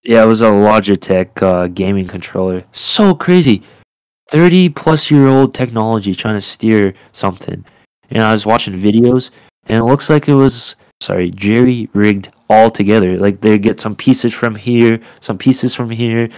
Yeah, 0.03 0.23
it 0.23 0.27
was 0.27 0.41
a 0.41 0.45
Logitech 0.45 1.41
uh, 1.41 1.67
gaming 1.67 2.07
controller. 2.07 2.63
So 2.71 3.13
crazy. 3.13 3.63
30 4.29 4.69
plus 4.69 5.09
year 5.09 5.27
old 5.27 5.53
technology 5.53 6.13
trying 6.13 6.35
to 6.35 6.41
steer 6.41 6.93
something. 7.11 7.65
And 8.09 8.23
I 8.23 8.31
was 8.31 8.45
watching 8.45 8.79
videos 8.79 9.31
and 9.65 9.77
it 9.77 9.83
looks 9.83 10.09
like 10.09 10.27
it 10.27 10.35
was 10.35 10.75
sorry, 11.01 11.31
jerry 11.31 11.89
rigged 11.93 12.29
all 12.49 12.69
together. 12.69 13.17
Like 13.17 13.41
they 13.41 13.57
get 13.57 13.79
some 13.79 13.95
pieces 13.95 14.33
from 14.33 14.55
here, 14.55 14.99
some 15.21 15.37
pieces 15.37 15.73
from 15.73 15.89
here, 15.89 16.29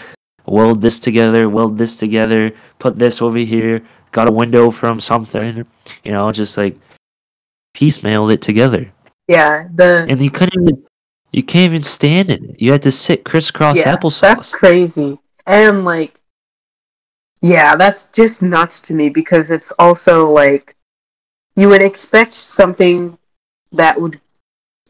weld 0.46 0.82
this 0.82 1.00
together, 1.00 1.50
weld 1.50 1.78
this 1.78 1.96
together, 1.96 2.52
put 2.80 2.98
this 2.98 3.22
over 3.22 3.38
here, 3.38 3.82
got 4.12 4.30
a 4.30 4.32
window 4.32 4.72
from 4.72 5.00
something, 5.00 5.66
you 6.04 6.12
know, 6.12 6.32
just 6.32 6.58
like 6.58 6.78
piecemealed 7.76 8.34
it 8.34 8.42
together. 8.42 8.92
yeah, 9.28 9.68
the 9.74 10.08
And 10.10 10.22
you 10.22 10.32
couldn't 10.32 10.62
even 10.62 10.84
you 11.32 11.44
can't 11.44 11.72
even 11.72 11.84
stand 11.84 12.30
in 12.30 12.52
it. 12.52 12.62
You 12.62 12.72
had 12.72 12.82
to 12.84 12.92
sit 12.92 13.24
crisscross 13.24 13.78
yeah, 13.78 13.96
applesauce. 13.96 14.22
that's 14.22 14.50
crazy. 14.50 15.20
And 15.48 15.86
like, 15.86 16.20
yeah, 17.42 17.76
that's 17.76 18.12
just 18.12 18.44
nuts 18.44 18.82
to 18.82 18.94
me 18.94 19.10
because 19.10 19.52
it's 19.52 19.72
also 19.80 20.30
like 20.30 20.76
you 21.56 21.68
would 21.70 21.82
expect 21.82 22.34
something 22.34 23.18
that 23.72 24.00
would 24.00 24.18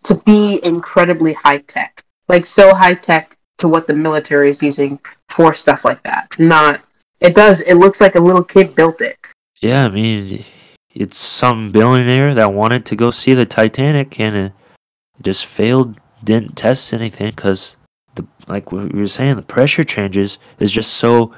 to 0.03 0.15
be 0.25 0.59
incredibly 0.63 1.33
high 1.33 1.59
tech, 1.59 2.03
like 2.27 2.45
so 2.45 2.73
high 2.73 2.95
tech 2.95 3.37
to 3.59 3.67
what 3.67 3.85
the 3.87 3.93
military 3.93 4.49
is 4.49 4.61
using 4.61 4.99
for 5.29 5.53
stuff 5.53 5.85
like 5.85 6.01
that. 6.03 6.35
Not 6.39 6.81
it 7.21 7.35
does. 7.35 7.61
It 7.61 7.75
looks 7.75 8.01
like 8.01 8.15
a 8.15 8.19
little 8.19 8.43
kid 8.43 8.75
built 8.75 8.99
it. 8.99 9.17
Yeah, 9.61 9.85
I 9.85 9.89
mean, 9.89 10.43
it's 10.93 11.17
some 11.17 11.71
billionaire 11.71 12.33
that 12.33 12.51
wanted 12.51 12.85
to 12.87 12.95
go 12.95 13.11
see 13.11 13.35
the 13.35 13.45
Titanic 13.45 14.19
and 14.19 14.35
it 14.35 14.53
just 15.21 15.45
failed, 15.45 15.99
didn't 16.23 16.55
test 16.55 16.93
anything 16.93 17.31
because 17.31 17.75
the 18.15 18.25
like 18.47 18.71
we 18.71 18.87
were 18.87 19.07
saying, 19.07 19.35
the 19.35 19.41
pressure 19.41 19.83
changes 19.83 20.39
is 20.59 20.71
just 20.71 20.93
so 20.95 21.33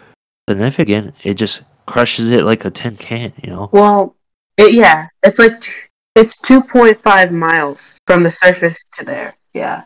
significant. 0.49 1.15
It 1.23 1.35
just 1.35 1.61
crushes 1.85 2.31
it 2.31 2.43
like 2.43 2.65
a 2.65 2.69
tin 2.69 2.97
can, 2.97 3.33
you 3.41 3.49
know. 3.49 3.69
Well, 3.71 4.15
it, 4.57 4.73
yeah, 4.73 5.07
it's 5.23 5.39
like 5.39 5.91
it's 6.15 6.39
two 6.39 6.61
point 6.61 6.97
five 6.97 7.31
miles 7.31 7.97
from 8.07 8.23
the 8.23 8.29
surface 8.29 8.83
to 8.93 9.05
there. 9.05 9.35
Yeah, 9.53 9.83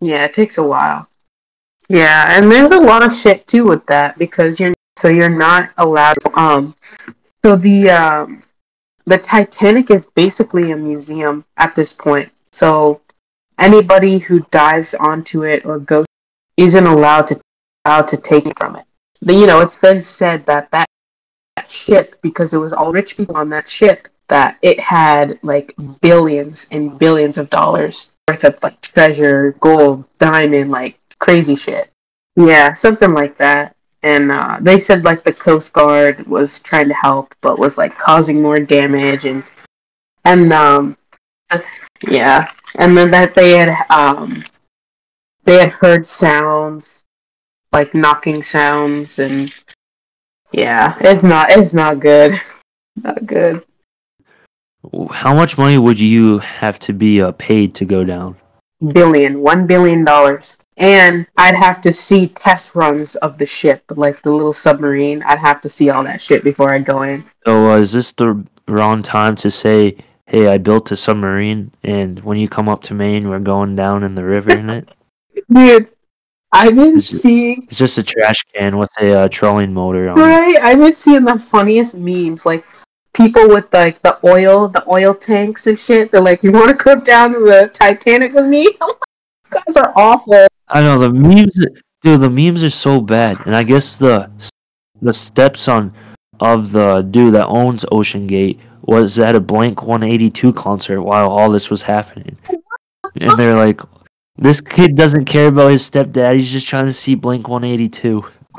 yeah, 0.00 0.24
it 0.24 0.34
takes 0.34 0.58
a 0.58 0.66
while. 0.66 1.08
Yeah, 1.88 2.36
and 2.36 2.50
there's 2.50 2.70
a 2.70 2.80
lot 2.80 3.04
of 3.04 3.12
shit 3.12 3.46
too 3.46 3.64
with 3.66 3.84
that 3.86 4.18
because 4.18 4.58
you're 4.58 4.74
so 4.96 5.08
you're 5.08 5.28
not 5.28 5.70
allowed. 5.78 6.16
Um, 6.34 6.74
so 7.44 7.56
the 7.56 7.90
um, 7.90 8.42
the 9.06 9.18
Titanic 9.18 9.90
is 9.90 10.06
basically 10.14 10.70
a 10.70 10.76
museum 10.76 11.44
at 11.56 11.74
this 11.74 11.92
point. 11.92 12.30
So 12.52 13.00
anybody 13.62 14.18
who 14.18 14.40
dives 14.50 14.92
onto 14.94 15.44
it 15.44 15.64
or 15.64 15.78
goes 15.78 16.04
isn't 16.56 16.86
allowed 16.86 17.28
to 17.28 17.40
allowed 17.84 18.08
to 18.08 18.16
take 18.16 18.58
from 18.58 18.76
it. 18.76 18.84
But, 19.22 19.36
you 19.36 19.46
know, 19.46 19.60
it's 19.60 19.80
been 19.80 20.02
said 20.02 20.44
that 20.46 20.70
that 20.72 20.86
that 21.56 21.68
ship 21.68 22.16
because 22.22 22.52
it 22.52 22.58
was 22.58 22.72
all 22.72 22.92
rich 22.92 23.16
people 23.16 23.36
on 23.36 23.48
that 23.50 23.68
ship 23.68 24.08
that 24.28 24.58
it 24.62 24.80
had 24.80 25.38
like 25.42 25.74
billions 26.00 26.68
and 26.72 26.98
billions 26.98 27.38
of 27.38 27.50
dollars 27.50 28.12
worth 28.28 28.44
of 28.44 28.58
like 28.62 28.80
treasure, 28.80 29.52
gold, 29.60 30.08
diamond, 30.18 30.70
like 30.70 30.98
crazy 31.18 31.54
shit. 31.54 31.90
Yeah, 32.36 32.74
something 32.74 33.12
like 33.12 33.36
that. 33.38 33.76
And 34.02 34.32
uh, 34.32 34.58
they 34.60 34.78
said 34.78 35.04
like 35.04 35.22
the 35.22 35.32
Coast 35.32 35.72
Guard 35.72 36.26
was 36.26 36.60
trying 36.60 36.88
to 36.88 36.94
help, 36.94 37.34
but 37.40 37.58
was 37.58 37.78
like 37.78 37.96
causing 37.98 38.42
more 38.42 38.58
damage 38.58 39.24
and 39.24 39.44
and 40.24 40.52
um 40.52 40.96
yeah, 42.08 42.50
and 42.76 42.96
then 42.96 43.10
that 43.10 43.34
they 43.34 43.58
had 43.58 43.74
um 43.90 44.44
they 45.44 45.58
had 45.58 45.70
heard 45.70 46.06
sounds 46.06 47.04
like 47.72 47.94
knocking 47.94 48.42
sounds 48.42 49.18
and 49.18 49.52
yeah, 50.52 50.96
it's 51.00 51.22
not 51.22 51.50
it's 51.50 51.74
not 51.74 51.98
good. 51.98 52.34
not 53.02 53.26
good. 53.26 53.64
How 55.10 55.34
much 55.34 55.56
money 55.56 55.78
would 55.78 56.00
you 56.00 56.38
have 56.38 56.78
to 56.80 56.92
be 56.92 57.22
uh, 57.22 57.32
paid 57.32 57.74
to 57.76 57.84
go 57.84 58.04
down? 58.04 58.36
Billion, 58.92 59.40
one 59.40 59.66
billion 59.66 60.04
dollars. 60.04 60.58
And 60.76 61.26
I'd 61.36 61.54
have 61.54 61.80
to 61.82 61.92
see 61.92 62.28
test 62.28 62.74
runs 62.74 63.14
of 63.16 63.38
the 63.38 63.46
ship, 63.46 63.84
like 63.90 64.20
the 64.22 64.32
little 64.32 64.52
submarine. 64.52 65.22
I'd 65.22 65.38
have 65.38 65.60
to 65.60 65.68
see 65.68 65.90
all 65.90 66.02
that 66.04 66.20
shit 66.20 66.42
before 66.42 66.74
I 66.74 66.80
go 66.80 67.02
in. 67.02 67.24
So 67.46 67.70
uh, 67.70 67.78
is 67.78 67.92
this 67.92 68.12
the 68.12 68.44
wrong 68.66 69.02
time 69.02 69.36
to 69.36 69.50
say, 69.50 69.96
"Hey, 70.32 70.48
I 70.48 70.56
built 70.58 70.90
a 70.90 70.96
submarine, 70.96 71.72
and 71.84 72.18
when 72.20 72.38
you 72.38 72.48
come 72.48 72.68
up 72.68 72.82
to 72.84 72.94
Maine, 72.94 73.28
we're 73.28 73.38
going 73.38 73.76
down 73.76 74.02
in 74.02 74.14
the 74.14 74.24
river 74.24 74.56
in 74.56 74.70
it"? 74.70 74.88
Dude, 75.52 75.88
I've 76.52 76.74
been 76.74 76.96
Is 76.98 77.12
it- 77.12 77.18
seeing 77.18 77.62
It's 77.68 77.76
just 77.78 77.98
a 77.98 78.02
trash 78.02 78.40
can 78.54 78.78
with 78.78 78.90
a 79.00 79.12
uh, 79.12 79.28
trolling 79.28 79.72
motor 79.74 80.08
on 80.10 80.18
it. 80.18 80.22
right. 80.22 80.58
I've 80.62 80.78
been 80.78 80.94
seeing 80.94 81.24
the 81.24 81.38
funniest 81.38 81.96
memes, 81.98 82.46
like 82.46 82.64
people 83.14 83.46
with 83.48 83.66
like 83.74 84.00
the 84.02 84.18
oil, 84.24 84.68
the 84.68 84.82
oil 84.90 85.14
tanks 85.14 85.66
and 85.66 85.78
shit. 85.78 86.10
They're 86.10 86.20
like, 86.20 86.42
"You 86.42 86.50
want 86.52 86.70
to 86.70 86.82
go 86.82 86.94
down 86.98 87.32
to 87.34 87.40
the 87.40 87.70
Titanic 87.72 88.32
with 88.32 88.46
me?" 88.46 88.68
Guys 89.50 89.76
are 89.76 89.92
awful. 89.96 90.46
I 90.68 90.80
know 90.80 90.98
the 90.98 91.10
memes, 91.12 91.52
dude. 92.02 92.20
The 92.22 92.30
memes 92.30 92.64
are 92.64 92.70
so 92.70 93.00
bad, 93.00 93.36
and 93.44 93.54
I 93.54 93.64
guess 93.64 93.96
the 93.96 94.30
the 95.02 95.12
stepson 95.12 95.92
of 96.40 96.72
the 96.72 97.02
dude 97.02 97.34
that 97.34 97.46
owns 97.48 97.84
OceanGate 97.92 98.58
was 98.82 99.18
at 99.18 99.34
a 99.34 99.40
Blink 99.40 99.82
182 99.82 100.52
concert 100.52 101.02
while 101.02 101.30
all 101.30 101.50
this 101.50 101.70
was 101.70 101.82
happening, 101.82 102.36
and 103.20 103.38
they're 103.38 103.56
like, 103.56 103.80
"This 104.36 104.60
kid 104.60 104.96
doesn't 104.96 105.24
care 105.26 105.48
about 105.48 105.70
his 105.70 105.88
stepdad. 105.88 106.36
He's 106.36 106.50
just 106.50 106.66
trying 106.66 106.86
to 106.86 106.92
see 106.92 107.14
Blink 107.14 107.48
182." 107.48 108.24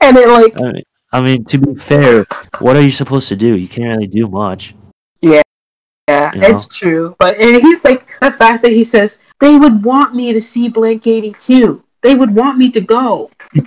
and 0.00 0.16
it 0.16 0.28
like 0.28 0.54
I 0.62 0.72
mean, 0.72 0.82
I 1.12 1.20
mean, 1.20 1.44
to 1.46 1.58
be 1.58 1.74
fair, 1.80 2.26
what 2.58 2.76
are 2.76 2.82
you 2.82 2.90
supposed 2.90 3.28
to 3.28 3.36
do? 3.36 3.56
You 3.56 3.68
can't 3.68 3.88
really 3.88 4.06
do 4.06 4.26
much. 4.28 4.74
Yeah, 5.20 5.42
You 6.08 6.40
know? 6.40 6.48
it's 6.48 6.66
true. 6.68 7.16
But 7.18 7.36
and 7.36 7.62
he's 7.62 7.84
like 7.84 8.06
the 8.20 8.32
fact 8.32 8.62
that 8.62 8.72
he 8.72 8.84
says 8.84 9.22
they 9.40 9.58
would 9.58 9.84
want 9.84 10.14
me 10.14 10.32
to 10.32 10.40
see 10.40 10.68
Blink 10.68 11.06
Eighty 11.06 11.34
Two. 11.38 11.82
They 12.02 12.14
would 12.14 12.34
want 12.34 12.58
me 12.58 12.70
to 12.70 12.80
go. 12.80 13.30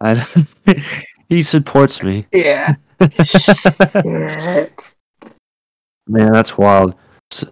I, 0.00 0.26
he 1.30 1.42
supports 1.42 2.02
me. 2.02 2.26
Yeah. 2.32 2.74
Shit. 3.24 4.94
Man, 6.06 6.32
that's 6.32 6.58
wild. 6.58 6.94
S 7.32 7.44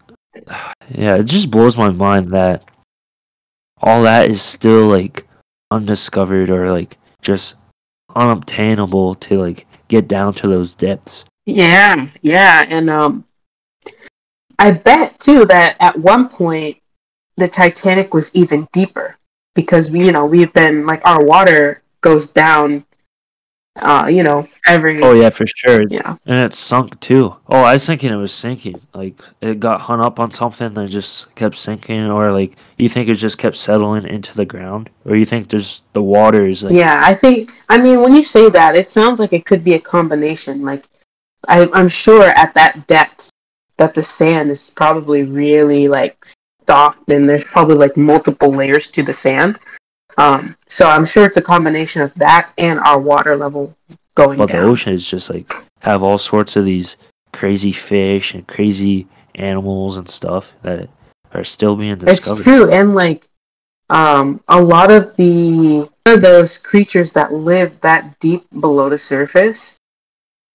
yeah, 0.91 1.15
it 1.15 1.25
just 1.25 1.51
blows 1.51 1.77
my 1.77 1.89
mind 1.89 2.33
that 2.33 2.65
all 3.81 4.03
that 4.03 4.29
is 4.31 4.43
still 4.43 4.87
like 4.87 5.27
undiscovered 5.71 6.51
or 6.51 6.71
like 6.71 6.99
just 7.23 7.55
unobtainable 8.15 9.15
to 9.15 9.39
like 9.39 9.67
get 9.89 10.07
down 10.07 10.35
to 10.35 10.49
those 10.49 10.75
depths. 10.75 11.25
Yeah, 11.47 12.09
yeah, 12.21 12.67
and 12.69 12.91
um, 12.91 13.25
I 14.59 14.73
bet 14.73 15.19
too 15.19 15.47
that 15.47 15.77
at 15.81 15.99
one 15.99 16.29
point 16.29 16.77
the 17.39 17.49
Titanic 17.49 18.13
was 18.13 18.35
even 18.35 18.69
deeper 18.73 19.17
because 19.55 19.91
we, 19.91 20.05
you 20.05 20.13
know, 20.13 20.27
we've 20.27 20.53
been 20.53 20.85
like 20.85 21.01
our 21.07 21.25
water 21.25 21.83
goes 22.01 22.33
down, 22.33 22.85
uh, 23.81 24.07
you 24.07 24.23
know, 24.23 24.47
every 24.67 25.03
Oh 25.03 25.13
yeah, 25.13 25.31
for 25.31 25.47
sure. 25.47 25.85
Yeah, 25.89 26.17
And 26.27 26.37
it 26.37 26.55
sunk 26.55 26.99
too. 27.01 27.37
Oh, 27.49 27.63
I 27.63 27.75
was 27.75 27.87
thinking 27.87 28.13
it 28.13 28.17
was 28.17 28.33
sinking. 28.33 28.81
Like 28.95 29.21
it 29.41 29.61
got 29.61 29.83
hung 29.83 30.01
up 30.01 30.19
on 30.21 30.31
something 30.31 30.77
and 30.77 30.89
just 30.89 31.35
kept 31.35 31.57
sinking, 31.57 32.11
or 32.11 32.33
like 32.33 32.57
you 32.77 32.89
think 32.89 33.09
it 33.09 33.15
just 33.15 33.39
kept 33.39 33.57
settling 33.57 34.07
into 34.07 34.35
the 34.35 34.45
ground, 34.45 34.91
or 35.05 35.17
you 35.17 35.27
think 35.27 35.49
there's 35.49 35.83
the 35.93 36.03
water 36.03 36.47
is 36.47 36.63
like 36.63 36.73
Yeah, 36.73 37.03
I 37.05 37.15
think. 37.15 37.51
I 37.69 37.79
mean, 37.79 38.01
when 38.03 38.15
you 38.15 38.23
say 38.23 38.49
that, 38.51 38.77
it 38.77 38.89
sounds 38.89 39.21
like 39.21 39.33
it 39.33 39.47
could 39.47 39.65
be 39.65 39.75
a 39.75 39.81
combination. 39.81 40.63
Like, 40.63 40.87
I, 41.47 41.69
I'm 41.73 41.89
sure 41.89 42.25
at 42.25 42.55
that 42.55 42.87
depth 42.87 43.31
that 43.77 43.95
the 43.95 44.03
sand 44.03 44.51
is 44.51 44.71
probably 44.71 45.23
really 45.23 45.89
like 45.89 46.27
soft, 46.69 47.09
and 47.11 47.29
there's 47.29 47.45
probably 47.45 47.77
like 47.77 47.97
multiple 47.97 48.51
layers 48.53 48.91
to 48.91 49.03
the 49.03 49.15
sand. 49.15 49.59
Um, 50.19 50.57
so 50.67 50.87
I'm 50.89 51.07
sure 51.07 51.25
it's 51.25 51.37
a 51.37 51.43
combination 51.43 52.03
of 52.03 52.13
that 52.17 52.51
and 52.59 52.79
our 52.81 52.99
water 53.01 53.37
level 53.37 53.75
going 54.15 54.39
down. 54.39 54.47
But 54.49 54.53
the 54.53 54.63
ocean 54.63 54.93
is 54.93 55.07
just 55.09 55.31
like 55.31 55.51
have 55.81 56.03
all 56.03 56.19
sorts 56.19 56.57
of 56.57 56.65
these 56.65 56.97
crazy 57.33 57.73
fish 57.73 58.35
and 58.35 58.47
crazy 58.47 59.07
animals 59.37 59.97
and 59.97 60.09
stuff 60.09 60.53
that 60.63 60.89
are 61.33 61.45
still 61.45 61.77
being 61.77 61.97
discovered. 61.97 62.41
It's 62.41 62.49
true, 62.49 62.71
and 62.73 62.95
like 62.95 63.29
um, 63.91 64.43
a 64.49 64.61
lot 64.61 64.91
of 64.91 65.15
the 65.17 65.89
of 66.07 66.21
those 66.21 66.59
creatures 66.59 67.13
that 67.13 67.33
live 67.33 67.81
that 67.83 68.19
deep 68.19 68.45
below 68.61 68.89
the 68.89 68.99
surface 68.99 69.79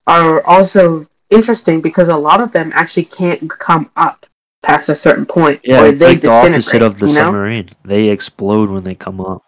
are 0.07 0.41
also 0.45 1.05
interesting 1.30 1.80
because 1.82 2.09
a 2.09 2.16
lot 2.18 2.41
of 2.41 2.51
them 2.51 2.72
actually 2.76 3.05
can't 3.05 3.49
come 3.49 3.89
up. 3.95 4.26
past 4.61 4.89
a 4.89 4.95
certain 4.95 5.26
point, 5.26 5.59
Yeah, 5.64 5.84
or 5.84 5.88
it's 5.88 5.99
they 5.99 6.07
like 6.07 6.22
the 6.22 6.28
disintegrate. 6.28 6.82
opposite 6.82 6.82
of 6.82 6.99
the 6.99 7.07
you 7.07 7.14
know? 7.14 7.24
submarine. 7.26 7.70
They 7.86 8.09
explode 8.09 8.70
when 8.70 8.84
they 8.84 8.95
come 8.95 9.22
up. 9.22 9.41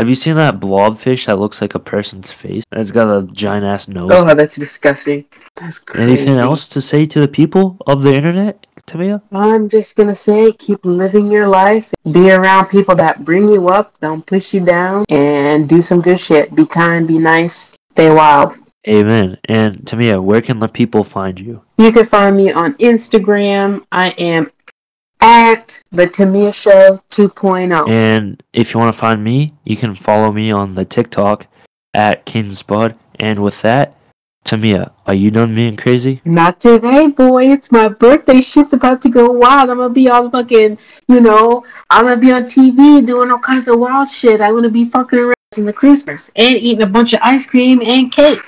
Have 0.00 0.08
you 0.08 0.14
seen 0.14 0.36
that 0.36 0.60
blobfish 0.60 1.26
that 1.26 1.38
looks 1.38 1.60
like 1.60 1.74
a 1.74 1.78
person's 1.78 2.32
face? 2.32 2.64
It's 2.72 2.90
got 2.90 3.14
a 3.14 3.26
giant 3.34 3.66
ass 3.66 3.86
nose. 3.86 4.10
Oh, 4.10 4.34
that's 4.34 4.56
disgusting. 4.56 5.26
That's 5.56 5.78
crazy. 5.78 6.02
Anything 6.02 6.36
else 6.36 6.68
to 6.68 6.80
say 6.80 7.04
to 7.04 7.20
the 7.20 7.28
people 7.28 7.76
of 7.86 8.00
the 8.00 8.14
internet, 8.14 8.66
Tamiya? 8.86 9.20
I'm 9.30 9.68
just 9.68 9.96
gonna 9.96 10.14
say, 10.14 10.52
keep 10.52 10.82
living 10.86 11.30
your 11.30 11.48
life. 11.48 11.92
Be 12.10 12.30
around 12.30 12.68
people 12.68 12.94
that 12.94 13.26
bring 13.26 13.46
you 13.46 13.68
up, 13.68 13.92
don't 14.00 14.24
push 14.24 14.54
you 14.54 14.64
down, 14.64 15.04
and 15.10 15.68
do 15.68 15.82
some 15.82 16.00
good 16.00 16.18
shit. 16.18 16.54
Be 16.54 16.64
kind, 16.64 17.06
be 17.06 17.18
nice, 17.18 17.76
stay 17.90 18.10
wild. 18.10 18.54
Amen. 18.88 19.36
And 19.50 19.86
Tamiya, 19.86 20.22
where 20.22 20.40
can 20.40 20.60
the 20.60 20.68
people 20.68 21.04
find 21.04 21.38
you? 21.38 21.60
You 21.76 21.92
can 21.92 22.06
find 22.06 22.34
me 22.34 22.50
on 22.50 22.72
Instagram. 22.78 23.84
I 23.92 24.12
am 24.16 24.50
at 25.20 25.82
the 25.90 26.06
Tamiya 26.06 26.52
Show 26.52 27.00
oh. 27.00 27.02
2.0. 27.10 27.88
And 27.88 28.42
if 28.52 28.72
you 28.72 28.80
want 28.80 28.94
to 28.94 28.98
find 28.98 29.22
me, 29.22 29.54
you 29.64 29.76
can 29.76 29.94
follow 29.94 30.32
me 30.32 30.50
on 30.50 30.74
the 30.74 30.84
TikTok 30.84 31.46
at 31.94 32.26
KingSpud. 32.26 32.96
And 33.18 33.42
with 33.42 33.60
that, 33.62 33.96
Tamiya, 34.44 34.92
are 35.06 35.14
you 35.14 35.30
done 35.30 35.54
being 35.54 35.76
crazy? 35.76 36.22
Not 36.24 36.60
today, 36.60 37.08
boy. 37.08 37.52
It's 37.52 37.70
my 37.70 37.88
birthday. 37.88 38.40
Shit's 38.40 38.72
about 38.72 39.02
to 39.02 39.10
go 39.10 39.30
wild. 39.30 39.70
I'm 39.70 39.76
gonna 39.76 39.92
be 39.92 40.08
all 40.08 40.30
fucking, 40.30 40.78
you 41.08 41.20
know, 41.20 41.64
I'm 41.90 42.04
gonna 42.04 42.20
be 42.20 42.32
on 42.32 42.44
TV 42.44 43.04
doing 43.04 43.30
all 43.30 43.38
kinds 43.38 43.68
of 43.68 43.78
wild 43.78 44.08
shit. 44.08 44.40
I'm 44.40 44.54
gonna 44.54 44.70
be 44.70 44.86
fucking 44.86 45.18
around 45.18 45.34
in 45.56 45.66
the 45.66 45.72
Christmas 45.72 46.30
and 46.36 46.56
eating 46.56 46.82
a 46.82 46.86
bunch 46.86 47.12
of 47.12 47.20
ice 47.22 47.44
cream 47.44 47.82
and 47.82 48.10
cake. 48.10 48.40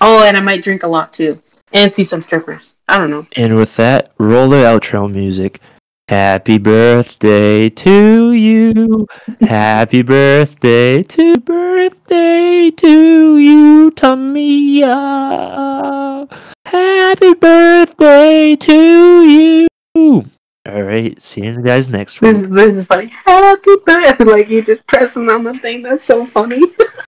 Oh, 0.00 0.22
and 0.22 0.36
I 0.36 0.40
might 0.40 0.62
drink 0.62 0.84
a 0.84 0.88
lot 0.88 1.12
too. 1.12 1.40
And 1.72 1.92
see 1.92 2.04
some 2.04 2.22
strippers. 2.22 2.76
I 2.88 2.96
don't 2.96 3.10
know. 3.10 3.26
And 3.34 3.56
with 3.56 3.74
that, 3.76 4.12
roll 4.18 4.48
the 4.48 4.56
outro 4.56 5.12
music. 5.12 5.60
Happy 6.08 6.58
birthday 6.58 7.68
to 7.68 8.32
you. 8.32 9.08
Happy 9.40 10.02
birthday 10.02 11.02
to 11.02 11.34
birthday 11.40 12.70
to 12.70 13.38
you, 13.38 13.90
Tamiya. 13.90 14.94
Happy 16.64 17.34
birthday 17.34 18.54
to 18.54 19.24
you. 19.24 19.66
All 19.96 20.82
right, 20.82 21.20
see 21.20 21.40
you 21.40 21.60
guys 21.60 21.88
next 21.88 22.20
week. 22.20 22.36
This, 22.36 22.40
this 22.50 22.76
is 22.76 22.84
funny. 22.84 23.06
Happy 23.08 23.74
birthday! 23.84 24.24
Like 24.24 24.48
you 24.48 24.62
just 24.62 24.86
pressing 24.86 25.28
on 25.28 25.42
the 25.42 25.58
thing. 25.58 25.82
That's 25.82 26.04
so 26.04 26.24
funny. 26.24 26.62